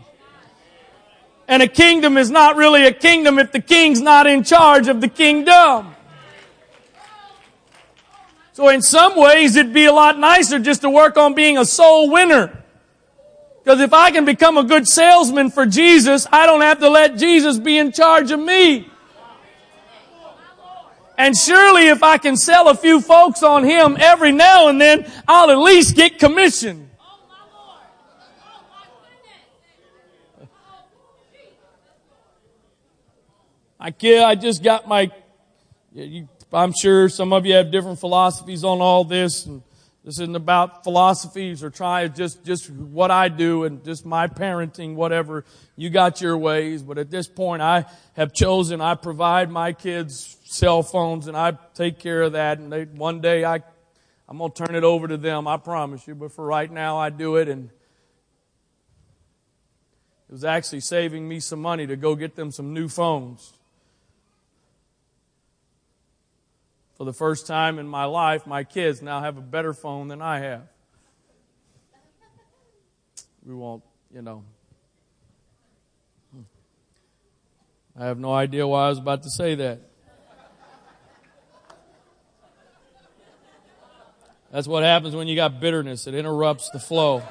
And 1.50 1.64
a 1.64 1.68
kingdom 1.68 2.16
is 2.16 2.30
not 2.30 2.54
really 2.54 2.86
a 2.86 2.92
kingdom 2.92 3.40
if 3.40 3.50
the 3.50 3.60
king's 3.60 4.00
not 4.00 4.28
in 4.28 4.44
charge 4.44 4.86
of 4.86 5.00
the 5.00 5.08
kingdom. 5.08 5.96
So 8.52 8.68
in 8.68 8.80
some 8.80 9.16
ways 9.16 9.56
it'd 9.56 9.72
be 9.72 9.86
a 9.86 9.92
lot 9.92 10.16
nicer 10.16 10.60
just 10.60 10.82
to 10.82 10.90
work 10.90 11.16
on 11.16 11.34
being 11.34 11.58
a 11.58 11.64
soul 11.64 12.08
winner. 12.08 12.62
Because 13.64 13.80
if 13.80 13.92
I 13.92 14.12
can 14.12 14.24
become 14.24 14.58
a 14.58 14.62
good 14.62 14.86
salesman 14.86 15.50
for 15.50 15.66
Jesus, 15.66 16.24
I 16.30 16.46
don't 16.46 16.60
have 16.60 16.78
to 16.78 16.88
let 16.88 17.16
Jesus 17.16 17.58
be 17.58 17.78
in 17.78 17.90
charge 17.90 18.30
of 18.30 18.38
me. 18.38 18.88
And 21.18 21.36
surely 21.36 21.88
if 21.88 22.04
I 22.04 22.16
can 22.16 22.36
sell 22.36 22.68
a 22.68 22.76
few 22.76 23.00
folks 23.00 23.42
on 23.42 23.64
Him 23.64 23.96
every 23.98 24.30
now 24.30 24.68
and 24.68 24.80
then, 24.80 25.10
I'll 25.26 25.50
at 25.50 25.58
least 25.58 25.96
get 25.96 26.20
commission. 26.20 26.89
I 33.82 33.92
kid, 33.92 34.22
I 34.22 34.34
just 34.34 34.62
got 34.62 34.86
my, 34.86 35.10
you, 35.94 36.28
I'm 36.52 36.74
sure 36.78 37.08
some 37.08 37.32
of 37.32 37.46
you 37.46 37.54
have 37.54 37.70
different 37.70 37.98
philosophies 37.98 38.62
on 38.62 38.82
all 38.82 39.04
this. 39.04 39.46
And 39.46 39.62
this 40.04 40.16
isn't 40.16 40.36
about 40.36 40.84
philosophies 40.84 41.64
or 41.64 41.70
try 41.70 42.06
just, 42.08 42.44
just 42.44 42.68
what 42.68 43.10
I 43.10 43.28
do 43.28 43.64
and 43.64 43.82
just 43.82 44.04
my 44.04 44.26
parenting, 44.26 44.96
whatever. 44.96 45.46
You 45.76 45.88
got 45.88 46.20
your 46.20 46.36
ways. 46.36 46.82
But 46.82 46.98
at 46.98 47.10
this 47.10 47.26
point, 47.26 47.62
I 47.62 47.86
have 48.16 48.34
chosen, 48.34 48.82
I 48.82 48.96
provide 48.96 49.50
my 49.50 49.72
kids 49.72 50.36
cell 50.44 50.82
phones 50.82 51.26
and 51.26 51.34
I 51.34 51.52
take 51.72 51.98
care 51.98 52.20
of 52.20 52.32
that. 52.32 52.58
And 52.58 52.70
they, 52.70 52.84
one 52.84 53.22
day 53.22 53.46
I, 53.46 53.62
I'm 54.28 54.36
going 54.36 54.52
to 54.52 54.66
turn 54.66 54.76
it 54.76 54.84
over 54.84 55.08
to 55.08 55.16
them. 55.16 55.48
I 55.48 55.56
promise 55.56 56.06
you. 56.06 56.14
But 56.14 56.32
for 56.32 56.44
right 56.44 56.70
now, 56.70 56.98
I 56.98 57.08
do 57.08 57.36
it. 57.36 57.48
And 57.48 57.70
it 60.28 60.32
was 60.32 60.44
actually 60.44 60.80
saving 60.80 61.26
me 61.26 61.40
some 61.40 61.62
money 61.62 61.86
to 61.86 61.96
go 61.96 62.14
get 62.14 62.36
them 62.36 62.50
some 62.50 62.74
new 62.74 62.86
phones. 62.86 63.54
For 67.00 67.04
the 67.06 67.14
first 67.14 67.46
time 67.46 67.78
in 67.78 67.88
my 67.88 68.04
life, 68.04 68.46
my 68.46 68.62
kids 68.62 69.00
now 69.00 69.22
have 69.22 69.38
a 69.38 69.40
better 69.40 69.72
phone 69.72 70.08
than 70.08 70.20
I 70.20 70.40
have. 70.40 70.68
We 73.42 73.54
won't, 73.54 73.82
you 74.12 74.20
know. 74.20 74.44
I 77.98 78.04
have 78.04 78.18
no 78.18 78.34
idea 78.34 78.66
why 78.66 78.84
I 78.84 78.90
was 78.90 78.98
about 78.98 79.22
to 79.22 79.30
say 79.30 79.54
that. 79.54 79.80
That's 84.52 84.68
what 84.68 84.82
happens 84.82 85.16
when 85.16 85.26
you 85.26 85.36
got 85.36 85.58
bitterness. 85.58 86.06
It 86.06 86.14
interrupts 86.14 86.68
the 86.68 86.80
flow. 86.80 87.22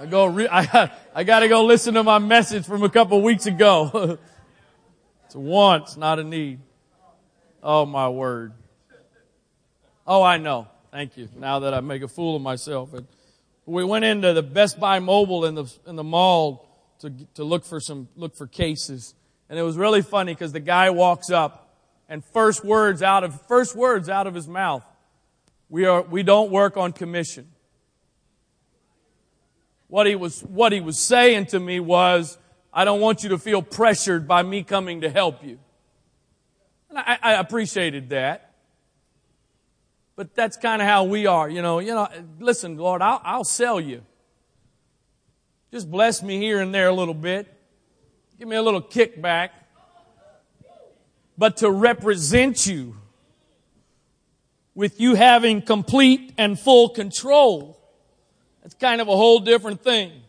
I 0.00 0.06
go. 0.06 0.24
Re- 0.24 0.48
I, 0.52 0.90
I 1.14 1.22
got 1.22 1.38
to 1.40 1.48
go 1.48 1.64
listen 1.64 1.94
to 1.94 2.02
my 2.02 2.18
message 2.18 2.66
from 2.66 2.82
a 2.82 2.90
couple 2.90 3.22
weeks 3.22 3.46
ago. 3.46 4.18
It's 5.32 5.36
a 5.36 5.40
want, 5.40 5.96
not 5.96 6.18
a 6.18 6.24
need. 6.24 6.60
Oh 7.62 7.86
my 7.86 8.06
word. 8.10 8.52
Oh, 10.06 10.22
I 10.22 10.36
know. 10.36 10.68
Thank 10.90 11.16
you. 11.16 11.30
Now 11.34 11.60
that 11.60 11.72
I 11.72 11.80
make 11.80 12.02
a 12.02 12.08
fool 12.08 12.36
of 12.36 12.42
myself. 12.42 12.90
We 13.64 13.82
went 13.82 14.04
into 14.04 14.34
the 14.34 14.42
Best 14.42 14.78
Buy 14.78 14.98
Mobile 14.98 15.46
in 15.46 15.54
the 15.54 15.72
in 15.86 15.96
the 15.96 16.04
mall 16.04 16.68
to 16.98 17.08
to 17.32 17.44
look 17.44 17.64
for 17.64 17.80
some 17.80 18.08
look 18.14 18.36
for 18.36 18.46
cases, 18.46 19.14
and 19.48 19.58
it 19.58 19.62
was 19.62 19.78
really 19.78 20.02
funny 20.02 20.34
because 20.34 20.52
the 20.52 20.60
guy 20.60 20.90
walks 20.90 21.30
up 21.30 21.78
and 22.10 22.22
first 22.22 22.62
words 22.62 23.02
out 23.02 23.24
of 23.24 23.40
first 23.48 23.74
words 23.74 24.10
out 24.10 24.26
of 24.26 24.34
his 24.34 24.46
mouth, 24.46 24.84
we 25.70 25.86
are 25.86 26.02
we 26.02 26.22
don't 26.22 26.50
work 26.50 26.76
on 26.76 26.92
commission. 26.92 27.48
What 29.88 30.06
he 30.06 30.14
was 30.14 30.42
what 30.42 30.72
he 30.72 30.82
was 30.82 30.98
saying 30.98 31.46
to 31.46 31.58
me 31.58 31.80
was, 31.80 32.36
I 32.72 32.84
don't 32.84 33.00
want 33.00 33.22
you 33.22 33.30
to 33.30 33.38
feel 33.38 33.62
pressured 33.62 34.26
by 34.26 34.42
me 34.42 34.62
coming 34.62 35.02
to 35.02 35.10
help 35.10 35.44
you. 35.44 35.58
And 36.88 36.98
I, 36.98 37.18
I 37.22 37.32
appreciated 37.34 38.10
that. 38.10 38.54
But 40.16 40.34
that's 40.34 40.56
kind 40.56 40.80
of 40.80 40.88
how 40.88 41.04
we 41.04 41.26
are, 41.26 41.48
you 41.48 41.62
know. 41.62 41.78
You 41.78 41.94
know, 41.94 42.08
listen, 42.38 42.76
Lord, 42.76 43.02
I'll, 43.02 43.20
I'll 43.24 43.44
sell 43.44 43.80
you. 43.80 44.02
Just 45.70 45.90
bless 45.90 46.22
me 46.22 46.38
here 46.38 46.60
and 46.60 46.74
there 46.74 46.88
a 46.88 46.94
little 46.94 47.14
bit. 47.14 47.46
Give 48.38 48.46
me 48.46 48.56
a 48.56 48.62
little 48.62 48.82
kickback. 48.82 49.50
But 51.36 51.58
to 51.58 51.70
represent 51.70 52.66
you 52.66 52.96
with 54.74 55.00
you 55.00 55.14
having 55.14 55.62
complete 55.62 56.34
and 56.36 56.58
full 56.58 56.90
control, 56.90 57.80
that's 58.62 58.74
kind 58.74 59.00
of 59.00 59.08
a 59.08 59.16
whole 59.16 59.40
different 59.40 59.82
thing. 59.82 60.21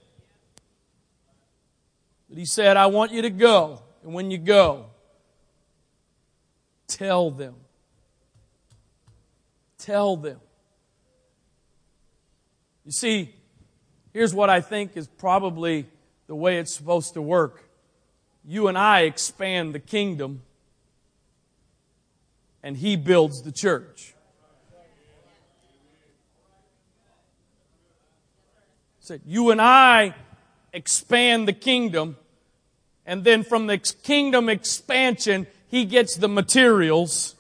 He 2.36 2.46
said, 2.46 2.78
I 2.78 2.88
want 2.88 3.12
you 3.12 3.22
to 3.22 3.30
go. 3.30 3.82
And 4.04 4.14
when 4.14 4.32
you 4.32 4.38
go, 4.38 4.88
tell 6.88 7.32
them. 7.32 7.56
Tell 9.78 10.18
them. 10.18 10.40
You 12.86 12.92
see, 12.92 13.34
here's 14.14 14.34
what 14.34 14.50
I 14.50 14.62
think 14.62 14.98
is 14.98 15.08
probably 15.08 15.88
the 16.28 16.36
way 16.36 16.58
it's 16.58 16.74
supposed 16.74 17.14
to 17.14 17.22
work. 17.22 17.64
You 18.46 18.68
and 18.68 18.78
I 18.78 19.02
expand 19.02 19.74
the 19.74 19.80
kingdom, 19.80 20.42
and 22.62 22.76
He 22.76 22.96
builds 22.96 23.44
the 23.44 23.52
church. 23.52 24.14
Said, 29.00 29.22
you 29.26 29.52
and 29.52 29.62
I 29.62 30.16
expand 30.72 31.48
the 31.48 31.54
kingdom, 31.54 32.16
and 33.06 33.24
then 33.24 33.44
from 33.44 33.68
the 33.68 33.78
kingdom 33.78 34.50
expansion, 34.50 35.48
he 35.68 35.86
gets 35.86 36.16
the 36.16 36.28
materials 36.28 37.36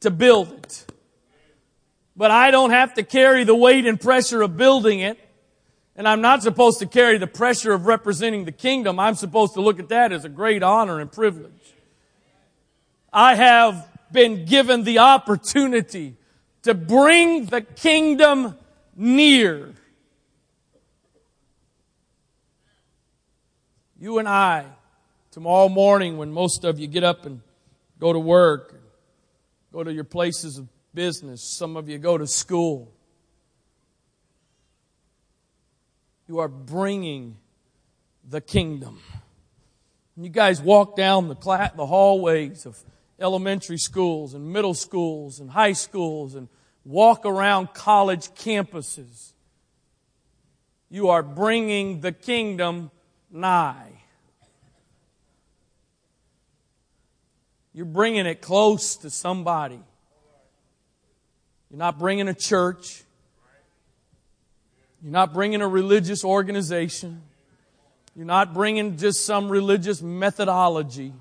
to 0.00 0.10
build 0.10 0.52
it. 0.52 0.86
But 2.16 2.30
I 2.30 2.50
don't 2.50 2.70
have 2.70 2.94
to 2.94 3.02
carry 3.02 3.44
the 3.44 3.54
weight 3.54 3.86
and 3.86 4.00
pressure 4.00 4.42
of 4.42 4.56
building 4.56 5.00
it. 5.00 5.18
And 5.94 6.06
I'm 6.06 6.20
not 6.20 6.42
supposed 6.42 6.78
to 6.78 6.86
carry 6.86 7.18
the 7.18 7.26
pressure 7.26 7.72
of 7.72 7.86
representing 7.86 8.44
the 8.44 8.52
kingdom. 8.52 9.00
I'm 9.00 9.16
supposed 9.16 9.54
to 9.54 9.60
look 9.60 9.80
at 9.80 9.88
that 9.88 10.12
as 10.12 10.24
a 10.24 10.28
great 10.28 10.62
honor 10.62 11.00
and 11.00 11.10
privilege. 11.10 11.74
I 13.12 13.34
have 13.34 13.88
been 14.12 14.44
given 14.44 14.84
the 14.84 14.98
opportunity 14.98 16.16
to 16.62 16.74
bring 16.74 17.46
the 17.46 17.62
kingdom 17.62 18.56
near. 18.96 19.74
You 24.00 24.18
and 24.18 24.28
I, 24.28 24.64
tomorrow 25.32 25.68
morning 25.68 26.18
when 26.18 26.30
most 26.30 26.62
of 26.62 26.78
you 26.78 26.86
get 26.86 27.02
up 27.02 27.26
and 27.26 27.40
go 27.98 28.12
to 28.12 28.18
work, 28.20 28.80
go 29.72 29.82
to 29.82 29.92
your 29.92 30.04
places 30.04 30.56
of 30.56 30.68
business, 30.94 31.42
some 31.42 31.76
of 31.76 31.88
you 31.88 31.98
go 31.98 32.16
to 32.16 32.26
school, 32.26 32.92
you 36.28 36.38
are 36.38 36.46
bringing 36.46 37.38
the 38.28 38.40
kingdom. 38.40 39.00
You 40.16 40.28
guys 40.28 40.62
walk 40.62 40.94
down 40.94 41.26
the, 41.26 41.34
cla- 41.34 41.72
the 41.74 41.86
hallways 41.86 42.66
of 42.66 42.78
elementary 43.18 43.78
schools 43.78 44.32
and 44.32 44.52
middle 44.52 44.74
schools 44.74 45.40
and 45.40 45.50
high 45.50 45.72
schools 45.72 46.36
and 46.36 46.48
walk 46.84 47.26
around 47.26 47.74
college 47.74 48.28
campuses. 48.34 49.32
You 50.88 51.08
are 51.08 51.24
bringing 51.24 52.00
the 52.00 52.12
kingdom 52.12 52.92
nigh. 53.30 53.92
You're 57.72 57.86
bringing 57.86 58.26
it 58.26 58.40
close 58.40 58.96
to 58.96 59.10
somebody. 59.10 59.80
You're 61.70 61.78
not 61.78 61.98
bringing 61.98 62.28
a 62.28 62.34
church. 62.34 63.04
You're 65.02 65.12
not 65.12 65.32
bringing 65.32 65.60
a 65.60 65.68
religious 65.68 66.24
organization. 66.24 67.22
You're 68.16 68.26
not 68.26 68.52
bringing 68.52 68.96
just 68.96 69.24
some 69.24 69.48
religious 69.48 70.02
methodology. 70.02 71.12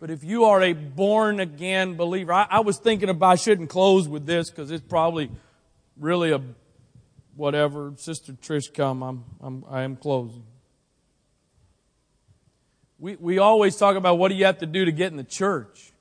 But 0.00 0.10
if 0.10 0.24
you 0.24 0.44
are 0.44 0.62
a 0.62 0.72
born 0.72 1.40
again 1.40 1.96
believer, 1.96 2.32
I, 2.32 2.46
I 2.48 2.60
was 2.60 2.78
thinking 2.78 3.08
about, 3.08 3.32
I 3.32 3.34
shouldn't 3.34 3.68
close 3.68 4.08
with 4.08 4.24
this 4.24 4.50
because 4.50 4.70
it's 4.70 4.86
probably 4.86 5.30
really 5.98 6.32
a 6.32 6.40
whatever. 7.36 7.92
Sister 7.96 8.32
Trish, 8.32 8.72
come. 8.72 9.02
I'm, 9.02 9.24
I'm, 9.40 9.64
I 9.68 9.82
am 9.82 9.96
closing. 9.96 10.44
We, 13.04 13.16
we 13.16 13.36
always 13.36 13.76
talk 13.76 13.96
about 13.96 14.16
what 14.16 14.30
do 14.30 14.34
you 14.34 14.46
have 14.46 14.60
to 14.60 14.66
do 14.66 14.86
to 14.86 14.90
get 14.90 15.10
in 15.10 15.18
the 15.18 15.24
church. 15.24 15.92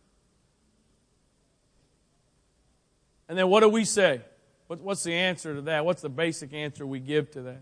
And 3.28 3.38
then 3.38 3.50
what 3.50 3.60
do 3.60 3.68
we 3.68 3.84
say? 3.84 4.22
What's 4.68 5.04
the 5.04 5.14
answer 5.14 5.54
to 5.54 5.62
that? 5.64 5.84
What's 5.84 6.02
the 6.02 6.08
basic 6.08 6.54
answer 6.54 6.88
we 6.88 7.02
give 7.02 7.30
to 7.32 7.42
that? 7.42 7.60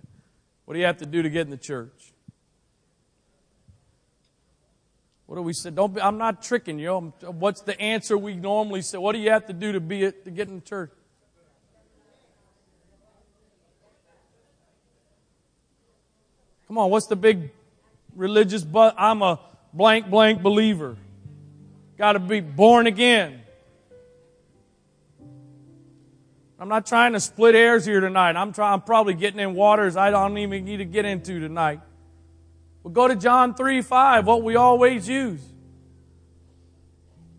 What 0.65 0.75
do 0.75 0.79
you 0.79 0.85
have 0.85 0.97
to 0.97 1.07
do 1.07 1.23
to 1.23 1.29
get 1.31 1.41
in 1.41 1.49
the 1.49 1.57
church? 1.57 2.13
What 5.25 5.37
do 5.37 5.41
we 5.41 5.53
say? 5.53 5.71
Don't 5.71 5.95
be, 5.95 6.01
I'm 6.01 6.19
not 6.19 6.43
tricking 6.43 6.77
you. 6.77 7.11
What's 7.21 7.61
the 7.61 7.81
answer 7.81 8.19
we 8.19 8.35
normally 8.35 8.83
say? 8.83 8.99
What 8.99 9.13
do 9.13 9.17
you 9.17 9.31
have 9.31 9.47
to 9.47 9.53
do 9.53 9.71
to 9.71 9.79
be 9.79 10.01
to 10.01 10.29
get 10.29 10.49
in 10.49 10.55
the 10.57 10.61
church? 10.61 10.91
Come 16.67 16.77
on, 16.77 16.91
what's 16.91 17.07
the 17.07 17.15
big 17.15 17.49
religious 18.15 18.63
but 18.63 18.95
I'm 18.97 19.21
a 19.21 19.39
blank 19.73 20.09
blank 20.09 20.41
believer. 20.41 20.97
Got 21.97 22.13
to 22.13 22.19
be 22.19 22.39
born 22.39 22.87
again. 22.87 23.41
I'm 26.59 26.69
not 26.69 26.85
trying 26.85 27.13
to 27.13 27.19
split 27.19 27.55
hairs 27.55 27.85
here 27.85 27.99
tonight. 27.99 28.35
I'm 28.35 28.53
trying 28.53 28.73
I'm 28.73 28.81
probably 28.81 29.15
getting 29.15 29.39
in 29.39 29.55
waters 29.55 29.95
I 29.95 30.11
don't 30.11 30.37
even 30.37 30.63
need 30.63 30.77
to 30.77 30.85
get 30.85 31.05
into 31.05 31.39
tonight. 31.39 31.81
We'll 32.83 32.93
go 32.93 33.07
to 33.07 33.15
John 33.15 33.55
3 33.55 33.81
5, 33.81 34.25
what 34.25 34.43
we 34.43 34.55
always 34.55 35.07
use. 35.07 35.41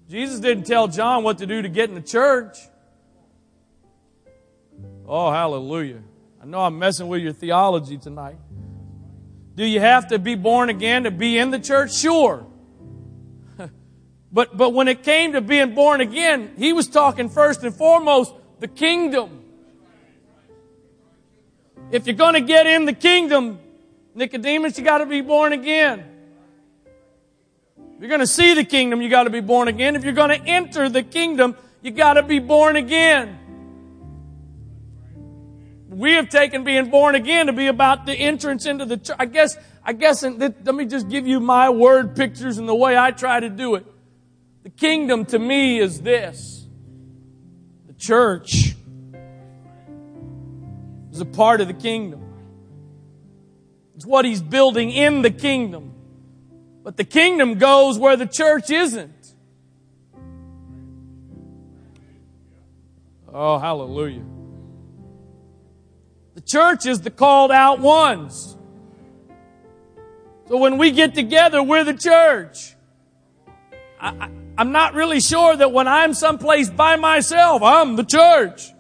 Jesus 0.09 0.41
didn't 0.41 0.65
tell 0.65 0.89
John 0.89 1.25
what 1.25 1.39
to 1.39 1.47
do 1.47 1.63
to 1.63 1.69
get 1.69 1.89
in 1.89 1.95
the 1.95 2.01
church. 2.01 2.59
Oh, 5.07 5.31
hallelujah. 5.31 6.03
I 6.41 6.45
know 6.45 6.61
I'm 6.61 6.79
messing 6.79 7.09
with 7.09 7.23
your 7.23 7.33
theology 7.33 7.99
tonight. 7.99 8.37
Do 9.55 9.65
you 9.65 9.81
have 9.81 10.09
to 10.09 10.19
be 10.19 10.35
born 10.35 10.71
again 10.71 11.05
to 11.05 11.11
be 11.11 11.39
in 11.39 11.51
the 11.51 11.59
church? 11.59 11.95
Sure. 11.95 12.47
but, 14.33 14.57
but 14.57 14.71
when 14.71 14.89
it 14.89 15.03
came 15.03 15.33
to 15.33 15.41
being 15.41 15.75
born 15.75 16.01
again, 16.01 16.55
he 16.57 16.73
was 16.73 16.89
talking 16.89 17.29
first 17.29 17.63
and 17.63 17.75
foremost 17.75 18.35
the 18.61 18.69
kingdom. 18.69 19.45
If 21.91 22.07
you're 22.07 22.17
going 22.17 22.35
to 22.35 22.41
get 22.41 22.67
in 22.67 22.87
the 22.87 22.95
kingdom, 22.95 23.59
Nicodemus, 24.15 24.79
you 24.79 24.85
got 24.85 24.99
to 24.99 25.07
be 25.07 25.21
born 25.21 25.53
again. 25.53 26.05
If 27.77 28.01
you're 28.01 28.09
going 28.09 28.21
to 28.21 28.27
see 28.27 28.55
the 28.55 28.65
kingdom, 28.65 29.03
you 29.03 29.11
got 29.11 29.25
to 29.25 29.31
be 29.31 29.41
born 29.41 29.69
again. 29.69 29.95
If 29.95 30.03
you're 30.03 30.15
going 30.15 30.31
to 30.31 30.47
enter 30.47 30.89
the 30.89 31.03
kingdom, 31.03 31.55
you 31.83 31.91
got 31.91 32.15
to 32.15 32.23
be 32.23 32.39
born 32.39 32.77
again. 32.77 33.39
We 35.93 36.13
have 36.15 36.31
taken 36.31 36.65
being 36.65 36.89
born 36.89 37.15
again 37.15 37.47
to 37.47 37.53
be 37.53 37.67
about 37.67 38.07
the 38.07 38.15
entrance 38.15 38.65
into 38.65 38.87
the 38.87 38.97
church. 38.97 39.17
I 39.19 39.27
guess, 39.27 39.59
I 39.85 39.93
guess, 39.93 40.23
let 40.23 40.75
me 40.75 40.87
just 40.87 41.09
give 41.09 41.27
you 41.27 41.39
my 41.39 41.69
word 41.69 42.17
pictures 42.17 42.57
and 42.57 42.67
the 42.67 42.75
way 42.75 42.97
I 42.97 43.11
try 43.11 43.41
to 43.41 43.51
do 43.51 43.75
it. 43.75 43.87
The 44.63 44.71
kingdom 44.71 45.27
to 45.27 45.39
me 45.39 45.79
is 45.79 46.01
this. 46.01 46.67
The 47.87 47.93
church 47.93 48.75
is 51.11 51.21
a 51.21 51.27
part 51.27 51.61
of 51.61 51.69
the 51.69 51.75
kingdom. 51.75 52.23
It's 53.95 54.07
what 54.07 54.25
he's 54.25 54.41
building 54.41 54.91
in 54.91 55.21
the 55.21 55.31
kingdom. 55.31 55.93
But 56.83 56.97
the 56.97 57.05
kingdom 57.05 57.59
goes 57.59 57.99
where 57.99 58.17
the 58.17 58.27
church 58.27 58.71
isn't. 58.71 59.35
Oh, 63.33 63.59
hallelujah. 63.59 64.25
The 66.43 66.51
church 66.51 66.87
is 66.87 67.01
the 67.01 67.11
called 67.11 67.53
out 67.53 67.79
ones. 67.79 68.57
So 70.49 70.57
when 70.57 70.77
we 70.77 70.91
get 70.91 71.15
together, 71.15 71.63
we're 71.63 71.85
the 71.85 71.95
church. 71.95 72.75
I, 74.01 74.29
am 74.59 74.73
not 74.73 74.95
really 74.95 75.21
sure 75.21 75.57
that 75.57 75.73
when 75.73 75.87
I'm 75.87 76.15
someplace 76.15 76.69
by 76.69 76.97
myself, 76.97 77.63
I'm 77.63 77.97
the 77.97 78.05
church. 78.05 78.71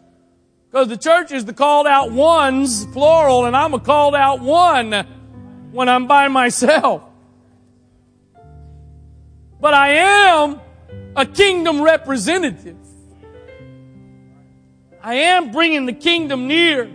Because 0.70 0.88
the 0.88 0.96
church 0.96 1.30
is 1.30 1.44
the 1.44 1.52
called 1.52 1.86
out 1.86 2.10
ones, 2.10 2.84
plural, 2.86 3.44
and 3.44 3.56
I'm 3.56 3.74
a 3.74 3.80
called 3.80 4.14
out 4.14 4.40
one 4.40 4.92
when 5.70 5.88
I'm 5.88 6.06
by 6.06 6.28
myself. 6.28 7.02
But 9.60 9.74
I 9.74 9.90
am 9.90 10.60
a 11.14 11.24
kingdom 11.24 11.80
representative. 11.80 12.76
I 15.00 15.14
am 15.14 15.52
bringing 15.52 15.86
the 15.86 15.92
kingdom 15.92 16.48
near. 16.48 16.90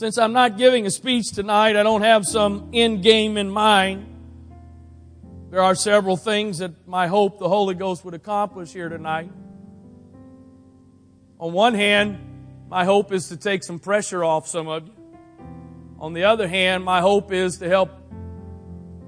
Since 0.00 0.16
I'm 0.16 0.32
not 0.32 0.56
giving 0.56 0.86
a 0.86 0.90
speech 0.90 1.30
tonight, 1.32 1.76
I 1.76 1.82
don't 1.82 2.00
have 2.00 2.24
some 2.24 2.70
end 2.72 3.02
game 3.02 3.36
in 3.36 3.50
mind. 3.50 4.06
There 5.50 5.60
are 5.60 5.74
several 5.74 6.16
things 6.16 6.56
that 6.56 6.88
my 6.88 7.06
hope 7.06 7.38
the 7.38 7.50
Holy 7.50 7.74
Ghost 7.74 8.02
would 8.06 8.14
accomplish 8.14 8.72
here 8.72 8.88
tonight. 8.88 9.30
On 11.38 11.52
one 11.52 11.74
hand, 11.74 12.18
my 12.70 12.86
hope 12.86 13.12
is 13.12 13.28
to 13.28 13.36
take 13.36 13.62
some 13.62 13.78
pressure 13.78 14.24
off 14.24 14.48
some 14.48 14.68
of 14.68 14.86
you. 14.86 14.94
On 15.98 16.14
the 16.14 16.24
other 16.24 16.48
hand, 16.48 16.82
my 16.82 17.02
hope 17.02 17.30
is 17.30 17.58
to 17.58 17.68
help 17.68 17.90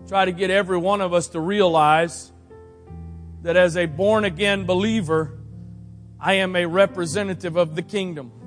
try 0.08 0.26
to 0.26 0.32
get 0.32 0.50
every 0.50 0.76
one 0.76 1.00
of 1.00 1.14
us 1.14 1.28
to 1.28 1.40
realize 1.40 2.32
that 3.40 3.56
as 3.56 3.78
a 3.78 3.86
born 3.86 4.26
again 4.26 4.66
believer, 4.66 5.38
I 6.20 6.34
am 6.34 6.54
a 6.54 6.66
representative 6.66 7.56
of 7.56 7.76
the 7.76 7.82
kingdom. 7.82 8.41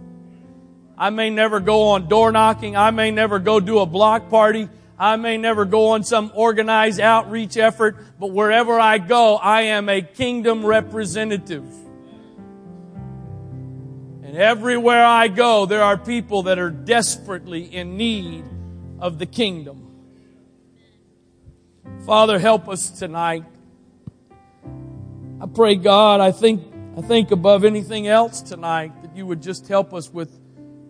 I 0.98 1.10
may 1.10 1.30
never 1.30 1.60
go 1.60 1.90
on 1.90 2.08
door 2.08 2.32
knocking. 2.32 2.78
I 2.78 2.92
may 2.92 3.12
never 3.12 3.40
go 3.40 3.60
do 3.60 3.80
a 3.80 3.86
block 3.86 4.30
party. 4.30 4.70
I 4.98 5.18
may 5.18 5.38
never 5.38 5.66
go 5.66 5.90
on 5.90 6.04
some 6.04 6.32
organized 6.34 7.02
outreach 7.02 7.58
effort, 7.58 7.98
but 8.18 8.32
wherever 8.32 8.80
I 8.80 8.98
go, 8.98 9.36
I 9.36 9.64
am 9.64 9.90
a 9.90 10.02
kingdom 10.02 10.66
representative. 10.66 11.66
And 14.24 14.38
everywhere 14.38 15.04
I 15.04 15.28
go, 15.28 15.66
there 15.66 15.84
are 15.84 15.98
people 15.98 16.44
that 16.44 16.60
are 16.60 16.70
desperately 16.70 17.64
in 17.64 17.98
need 17.98 18.46
of 19.00 19.20
the 19.20 19.26
kingdom. 19.26 19.82
Father, 22.06 22.40
help 22.40 22.70
us 22.70 22.90
tonight. 22.90 23.44
I 25.42 25.48
pray, 25.48 25.76
God, 25.76 26.22
I 26.22 26.32
think, 26.32 26.64
I 26.98 27.02
think 27.02 27.32
above 27.32 27.66
anything 27.66 28.08
else 28.08 28.42
tonight 28.42 28.94
that 29.02 29.16
you 29.16 29.26
would 29.26 29.42
just 29.42 29.68
help 29.68 29.94
us 29.94 30.10
with 30.10 30.40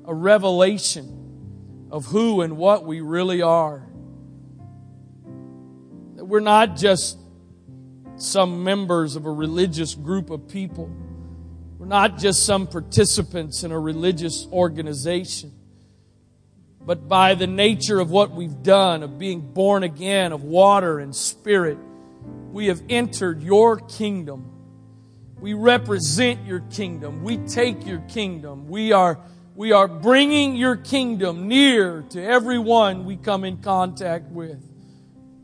a 0.08 0.14
revelation 0.14 1.88
of 1.92 2.06
who 2.06 2.42
and 2.42 2.58
what 2.58 2.86
we 2.86 3.02
really 3.02 3.42
are. 3.42 3.88
That 6.16 6.26
we're 6.26 6.40
not 6.40 6.76
just 6.76 7.18
some 8.18 8.64
members 8.64 9.16
of 9.16 9.26
a 9.26 9.32
religious 9.32 9.96
group 9.96 10.30
of 10.30 10.48
people. 10.48 10.90
We're 11.78 11.86
not 11.86 12.18
just 12.18 12.46
some 12.46 12.68
participants 12.68 13.64
in 13.64 13.72
a 13.72 13.80
religious 13.80 14.48
organization. 14.52 15.52
But 16.86 17.08
by 17.08 17.34
the 17.36 17.48
nature 17.48 18.00
of 18.00 18.12
what 18.12 18.32
we've 18.32 18.62
done, 18.64 19.04
of 19.04 19.18
being 19.18 19.42
born 19.42 19.84
again, 19.84 20.32
of 20.32 20.44
water 20.44 21.00
and 21.00 21.16
spirit, 21.16 21.78
we 22.52 22.68
have 22.68 22.82
entered 22.90 23.42
your 23.42 23.78
kingdom. 23.78 24.52
We 25.40 25.54
represent 25.54 26.46
your 26.46 26.62
kingdom. 26.62 27.24
We 27.24 27.38
take 27.38 27.86
your 27.86 28.00
kingdom. 28.02 28.68
We 28.68 28.94
are 28.94 29.20
we 29.56 29.72
are 29.72 29.88
bringing 29.88 30.58
your 30.58 30.76
kingdom 30.76 31.48
near 31.48 32.02
to 32.10 32.22
everyone 32.22 33.06
we 33.06 33.16
come 33.16 33.46
in 33.46 33.58
contact 33.58 34.30
with. 34.30 34.62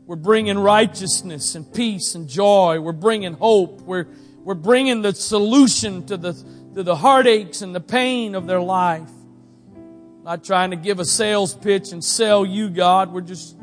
We're 0.04 0.16
bringing 0.16 0.58
righteousness 0.58 1.54
and 1.54 1.72
peace 1.72 2.14
and 2.14 2.28
joy. 2.28 2.78
We're 2.78 2.92
bringing 2.92 3.32
hope. 3.32 3.80
We're, 3.80 4.06
we're 4.44 4.54
bringing 4.54 5.00
the 5.00 5.14
solution 5.14 6.04
to 6.06 6.18
the, 6.18 6.34
to 6.74 6.82
the 6.82 6.94
heartaches 6.94 7.62
and 7.62 7.74
the 7.74 7.80
pain 7.80 8.34
of 8.34 8.46
their 8.46 8.60
life. 8.60 9.08
Not 10.24 10.44
trying 10.44 10.72
to 10.72 10.76
give 10.76 11.00
a 11.00 11.06
sales 11.06 11.54
pitch 11.54 11.92
and 11.92 12.04
sell 12.04 12.44
you, 12.44 12.68
God. 12.68 13.12
We're 13.12 13.22
just 13.22 13.56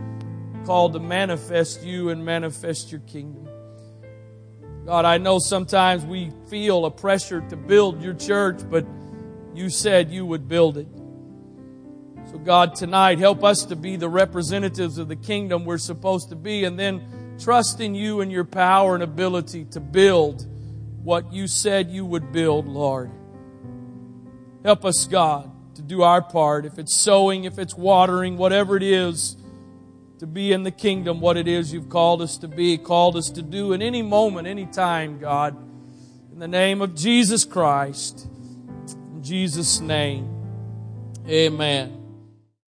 called 0.66 0.94
to 0.94 1.00
manifest 1.00 1.84
you 1.84 2.10
and 2.10 2.26
manifest 2.26 2.92
your 2.92 3.02
kingdom. 3.02 3.48
God, 4.84 5.06
I 5.06 5.20
know 5.20 5.38
sometimes 5.38 6.04
we 6.04 6.32
feel 6.50 6.86
a 6.86 6.92
pressure 6.92 7.42
to 7.50 7.56
build 7.56 8.02
your 8.02 8.16
church, 8.16 8.62
but 8.68 8.84
you 9.60 9.70
said 9.70 10.10
you 10.10 10.26
would 10.26 10.48
build 10.48 10.78
it. 10.78 10.88
So, 12.32 12.38
God, 12.38 12.76
tonight, 12.76 13.20
help 13.20 13.44
us 13.44 13.66
to 13.66 13.76
be 13.76 13.98
the 13.98 14.08
representatives 14.08 14.98
of 14.98 15.10
the 15.10 15.18
kingdom 15.18 15.66
we're 15.66 15.78
supposed 15.78 16.30
to 16.30 16.38
be, 16.38 16.64
and 16.64 16.80
then 16.80 17.36
trust 17.38 17.82
in 17.82 17.94
you 17.94 18.22
and 18.22 18.32
your 18.32 18.46
power 18.46 18.94
and 18.94 19.04
ability 19.04 19.66
to 19.66 19.82
build 19.82 20.48
what 21.04 21.34
you 21.34 21.46
said 21.46 21.90
you 21.90 22.06
would 22.06 22.32
build, 22.32 22.68
Lord. 22.68 23.12
Help 24.64 24.86
us, 24.86 25.06
God, 25.06 25.52
to 25.76 25.82
do 25.82 26.04
our 26.04 26.22
part. 26.22 26.66
If 26.66 26.80
it's 26.80 26.94
sowing, 26.94 27.44
if 27.44 27.60
it's 27.60 27.76
watering, 27.76 28.38
whatever 28.38 28.78
it 28.78 28.84
is, 28.84 29.36
to 30.20 30.28
be 30.28 30.54
in 30.54 30.64
the 30.64 30.72
kingdom, 30.72 31.20
what 31.20 31.36
it 31.36 31.50
is 31.50 31.74
you've 31.74 31.90
called 31.90 32.22
us 32.22 32.38
to 32.38 32.48
be, 32.48 32.78
called 32.78 33.18
us 33.18 33.30
to 33.32 33.42
do 33.42 33.74
in 33.74 33.82
any 33.82 34.04
moment, 34.04 34.48
any 34.48 34.68
time, 34.68 35.20
God. 35.20 35.58
In 36.32 36.40
the 36.40 36.48
name 36.48 36.82
of 36.82 36.96
Jesus 36.96 37.44
Christ. 37.44 38.28
Jesus' 39.30 39.80
name, 39.80 40.28
amen. 41.30 41.99